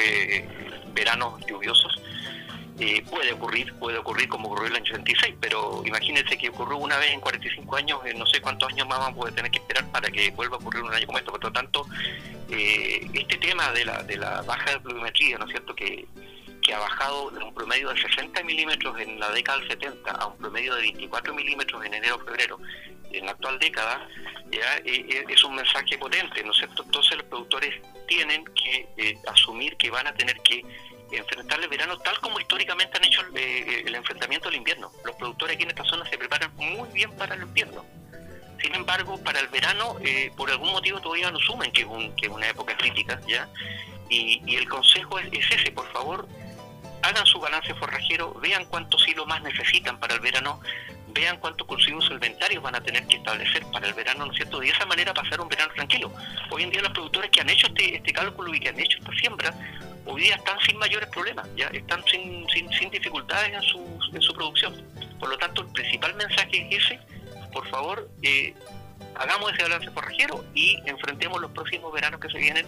veranos 0.94 1.34
lluviosos. 1.46 2.01
Puede 3.10 3.32
ocurrir, 3.32 3.72
puede 3.74 3.98
ocurrir 3.98 4.28
como 4.28 4.48
ocurrió 4.48 4.66
en 4.66 4.72
el 4.72 4.82
año 4.82 4.92
86, 4.92 5.34
pero 5.40 5.82
imagínense 5.84 6.36
que 6.38 6.48
ocurrió 6.48 6.78
una 6.78 6.96
vez 6.98 7.12
en 7.12 7.20
45 7.20 7.76
años, 7.76 8.00
no 8.16 8.26
sé 8.26 8.40
cuántos 8.40 8.70
años 8.70 8.86
más 8.88 8.98
vamos 8.98 9.28
a 9.28 9.34
tener 9.34 9.50
que 9.50 9.58
esperar 9.58 9.90
para 9.90 10.10
que 10.10 10.30
vuelva 10.30 10.56
a 10.56 10.60
ocurrir 10.60 10.82
un 10.82 10.92
año 10.92 11.06
como 11.06 11.18
esto. 11.18 11.30
Por 11.30 11.44
lo 11.44 11.52
tanto, 11.52 11.86
eh, 12.50 13.06
este 13.12 13.36
tema 13.38 13.70
de 13.72 13.84
la, 13.84 14.02
de 14.02 14.16
la 14.16 14.42
baja 14.42 14.72
de 14.72 14.80
pluviometría, 14.80 15.38
¿no 15.38 15.44
es 15.44 15.50
cierto?, 15.50 15.74
que, 15.74 16.06
que 16.62 16.74
ha 16.74 16.78
bajado 16.78 17.30
de 17.30 17.44
un 17.44 17.52
promedio 17.52 17.90
de 17.90 18.00
60 18.00 18.42
milímetros 18.44 18.98
en 19.00 19.18
la 19.18 19.30
década 19.30 19.58
del 19.58 19.68
70 19.68 20.10
a 20.10 20.26
un 20.26 20.38
promedio 20.38 20.74
de 20.74 20.82
24 20.82 21.34
milímetros 21.34 21.84
en 21.84 21.94
enero-febrero 21.94 22.58
en 23.12 23.26
la 23.26 23.32
actual 23.32 23.58
década, 23.58 24.08
ya 24.50 24.76
eh, 24.78 25.04
eh, 25.08 25.24
es 25.28 25.44
un 25.44 25.54
mensaje 25.54 25.98
potente, 25.98 26.42
¿no 26.42 26.52
es 26.52 26.58
cierto? 26.58 26.82
Entonces 26.82 27.18
los 27.18 27.26
productores 27.26 27.74
tienen 28.08 28.44
que 28.44 29.18
asumir 29.26 29.76
que 29.76 29.90
van 29.90 30.06
a 30.06 30.14
tener 30.14 30.40
que 30.40 30.64
enfrentar 31.18 31.60
el 31.60 31.68
verano 31.68 31.98
tal 31.98 32.18
como 32.20 32.40
históricamente 32.40 32.96
han 32.96 33.04
hecho 33.04 33.22
el 33.34 33.94
enfrentamiento 33.94 34.48
del 34.48 34.58
invierno. 34.58 34.90
Los 35.04 35.16
productores 35.16 35.56
aquí 35.56 35.64
en 35.64 35.70
esta 35.70 35.84
zona 35.84 36.08
se 36.08 36.18
preparan 36.18 36.54
muy 36.56 36.88
bien 36.90 37.10
para 37.16 37.34
el 37.34 37.42
invierno. 37.42 37.84
Sin 38.62 38.74
embargo, 38.76 39.18
para 39.22 39.40
el 39.40 39.48
verano, 39.48 39.96
eh, 40.04 40.30
por 40.36 40.48
algún 40.50 40.70
motivo 40.70 41.00
todavía 41.00 41.30
no 41.32 41.40
sumen 41.40 41.72
que 41.72 41.82
es, 41.82 42.28
una 42.28 42.48
época 42.48 42.76
crítica, 42.76 43.20
¿ya? 43.26 43.48
Y, 44.08 44.54
el 44.54 44.68
consejo 44.68 45.18
es, 45.18 45.50
ese, 45.50 45.72
por 45.72 45.90
favor, 45.92 46.28
hagan 47.02 47.26
su 47.26 47.40
balance 47.40 47.74
forrajero, 47.74 48.34
vean 48.34 48.64
cuántos 48.66 49.06
hilos 49.08 49.26
más 49.26 49.42
necesitan 49.42 49.98
para 49.98 50.14
el 50.14 50.20
verano, 50.20 50.60
vean 51.08 51.38
cuántos 51.38 51.66
cultivos 51.66 52.08
inventarios 52.10 52.62
van 52.62 52.76
a 52.76 52.80
tener 52.80 53.04
que 53.06 53.16
establecer 53.16 53.64
para 53.72 53.88
el 53.88 53.94
verano, 53.94 54.26
¿no 54.26 54.32
es 54.32 54.36
cierto? 54.36 54.60
De 54.60 54.68
esa 54.68 54.86
manera 54.86 55.12
pasar 55.12 55.40
un 55.40 55.48
verano 55.48 55.72
tranquilo. 55.74 56.12
Hoy 56.50 56.62
en 56.62 56.70
día 56.70 56.82
los 56.82 56.92
productores 56.92 57.30
que 57.30 57.40
han 57.40 57.50
hecho 57.50 57.66
este, 57.66 57.96
este 57.96 58.12
cálculo 58.12 58.54
y 58.54 58.60
que 58.60 58.68
han 58.68 58.78
hecho 58.78 58.98
esta 58.98 59.12
siembra, 59.14 59.52
hoy 60.06 60.22
día 60.22 60.34
están 60.36 60.58
sin 60.60 60.78
mayores 60.78 61.08
problemas, 61.10 61.48
ya 61.56 61.66
están 61.68 62.02
sin, 62.04 62.48
sin, 62.48 62.70
sin 62.72 62.90
dificultades 62.90 63.52
en 63.52 63.62
su, 63.62 64.10
en 64.12 64.22
su 64.22 64.34
producción. 64.34 64.74
Por 65.18 65.28
lo 65.28 65.38
tanto, 65.38 65.62
el 65.62 65.68
principal 65.68 66.14
mensaje 66.14 66.66
es 66.70 66.84
ese, 66.84 67.00
por 67.52 67.66
favor, 67.68 68.08
eh, 68.22 68.54
hagamos 69.14 69.52
ese 69.52 69.62
balance 69.62 69.90
forrajero 69.90 70.44
y 70.54 70.78
enfrentemos 70.86 71.40
los 71.40 71.50
próximos 71.52 71.92
veranos 71.92 72.20
que 72.20 72.28
se 72.30 72.38
vienen 72.38 72.66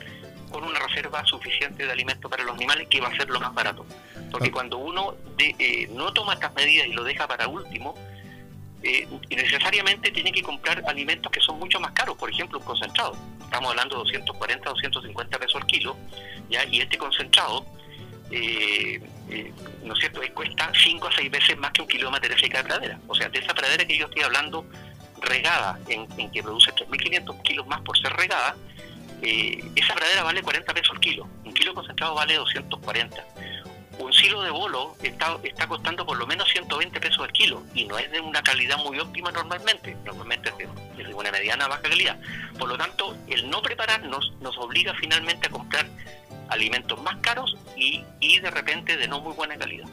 con 0.50 0.62
una 0.62 0.79
reserva 0.79 1.25
suficiente 1.25 1.85
de 1.85 1.91
alimento 1.91 2.29
para 2.29 2.45
los 2.45 2.55
animales, 2.55 2.87
que 2.88 3.00
va 3.00 3.09
a 3.09 3.17
ser 3.17 3.29
lo 3.29 3.41
más 3.41 3.53
barato. 3.55 3.85
Porque 4.31 4.53
cuando 4.53 4.79
uno 4.79 5.17
eh, 5.38 5.88
no 5.91 6.12
toma 6.12 6.35
estas 6.35 6.55
medidas 6.55 6.87
y 6.87 6.93
lo 6.93 7.03
deja 7.03 7.26
para 7.26 7.49
último, 7.49 7.95
eh, 8.85 9.09
necesariamente 9.31 10.11
tiene 10.11 10.31
que 10.31 10.43
comprar 10.43 10.83
alimentos 10.87 11.33
que 11.33 11.41
son 11.41 11.59
mucho 11.59 11.81
más 11.81 11.93
caros, 11.93 12.17
por 12.19 12.31
ejemplo, 12.31 12.59
un 12.59 12.64
concentrado. 12.64 13.17
Estamos 13.43 13.71
hablando 13.71 13.97
de 13.97 14.00
240, 14.00 14.69
250 14.69 15.38
pesos 15.38 15.57
al 15.57 15.67
kilo, 15.67 15.97
¿ya? 16.50 16.64
y 16.67 16.81
este 16.81 16.99
concentrado 16.99 17.64
eh, 18.31 19.00
eh, 19.31 19.53
¿no 19.85 19.95
es 19.95 20.00
cierto?, 20.00 20.21
cuesta 20.35 20.71
5 20.75 21.07
a 21.07 21.12
6 21.12 21.31
veces 21.31 21.57
más 21.59 21.73
que 21.73 21.81
un 21.81 21.88
kilo 21.88 22.07
de 22.07 22.12
materia 22.12 22.38
seca 22.38 22.59
de 22.59 22.64
pradera. 22.64 22.99
O 23.07 23.14
sea, 23.14 23.29
de 23.31 23.38
esa 23.38 23.55
pradera 23.55 23.87
que 23.87 23.97
yo 23.97 24.05
estoy 24.05 24.23
hablando, 24.23 24.67
regada, 25.23 25.79
en, 25.88 26.07
que 26.31 26.43
produce 26.43 26.71
3.500 26.73 27.43
kilos 27.43 27.67
más 27.67 27.81
por 27.81 27.97
ser 27.99 28.12
regada, 28.12 28.54
esa 29.23 29.95
pradera 29.95 30.23
vale 30.25 30.43
40 30.43 30.75
pesos 30.75 30.95
el 30.95 31.00
kilo. 31.00 31.28
Un 31.45 31.54
kilo 31.54 31.73
concentrado 31.73 32.15
vale 32.15 32.35
240. 32.35 33.25
Un 33.99 34.13
silo 34.13 34.43
de 34.43 34.50
bolo 34.50 34.97
está, 35.02 35.39
está 35.43 35.67
costando 35.67 36.04
por 36.04 36.17
lo 36.17 36.26
menos 36.26 36.49
120 36.50 37.00
pesos 37.00 37.25
el 37.26 37.33
kilo 37.33 37.63
y 37.75 37.85
no 37.85 37.99
es 37.99 38.11
de 38.11 38.21
una 38.21 38.43
calidad 38.43 38.76
muy 38.78 38.99
óptima 38.99 39.30
normalmente. 39.30 39.97
Normalmente 40.04 40.50
es 40.50 41.07
de, 41.07 41.15
una 41.15 41.30
mediana 41.30 41.69
baja 41.69 41.83
calidad. 41.83 42.19
Por 42.59 42.69
lo 42.69 42.76
tanto, 42.76 43.17
el 43.28 43.49
no 43.49 43.63
prepararnos 43.63 44.33
nos 44.41 44.57
obliga 44.59 44.95
finalmente 45.00 45.47
a 45.47 45.50
comprar 45.50 45.87
alimentos 46.49 47.00
más 47.02 47.17
caros 47.19 47.57
y, 47.76 48.02
y 48.21 48.41
de 48.41 48.50
repente 48.50 48.97
de 48.97 49.09
no 49.09 49.21
muy 49.21 49.35
buena 49.35 49.57
calidad. 49.57 49.89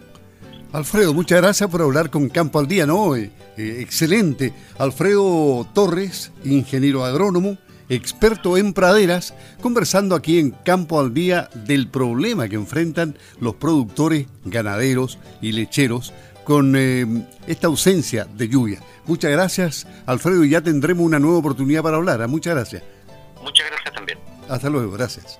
Alfredo, 0.74 1.14
muchas 1.14 1.42
gracias 1.42 1.70
por 1.70 1.82
hablar 1.82 2.10
con 2.10 2.30
Campo 2.30 2.58
al 2.58 2.68
Día, 2.68 2.86
¿no? 2.86 3.16
Eh, 3.16 3.30
eh, 3.58 3.78
excelente. 3.82 4.54
Alfredo 4.80 5.68
Torres, 5.74 6.32
ingeniero 6.46 7.04
agrónomo, 7.04 7.58
experto 7.92 8.56
en 8.56 8.74
praderas, 8.74 9.34
conversando 9.62 10.16
aquí 10.16 10.40
en 10.40 10.52
Campo 10.52 11.00
al 11.00 11.14
Día 11.14 11.50
del 11.54 11.90
problema 11.90 12.48
que 12.48 12.56
enfrentan 12.56 13.18
los 13.40 13.56
productores, 13.56 14.28
ganaderos 14.46 15.20
y 15.42 15.52
lecheros 15.52 16.14
con 16.46 16.76
eh, 16.78 17.06
esta 17.48 17.68
ausencia 17.68 18.26
de 18.26 18.48
lluvia. 18.48 18.80
Muchas 19.06 19.32
gracias, 19.32 19.88
Alfredo, 20.06 20.46
y 20.46 20.52
ya 20.52 20.62
tendremos 20.62 21.06
una 21.06 21.20
nueva 21.20 21.40
oportunidad 21.40 21.84
para 21.84 21.98
hablar. 21.98 22.22
¿ah? 22.22 22.28
Muchas 22.28 22.56
gracias. 22.56 22.84
Muchas 23.44 23.68
gracias 23.70 23.94
también. 23.94 24.18
Hasta 24.48 24.70
luego, 24.70 24.92
gracias. 24.92 25.40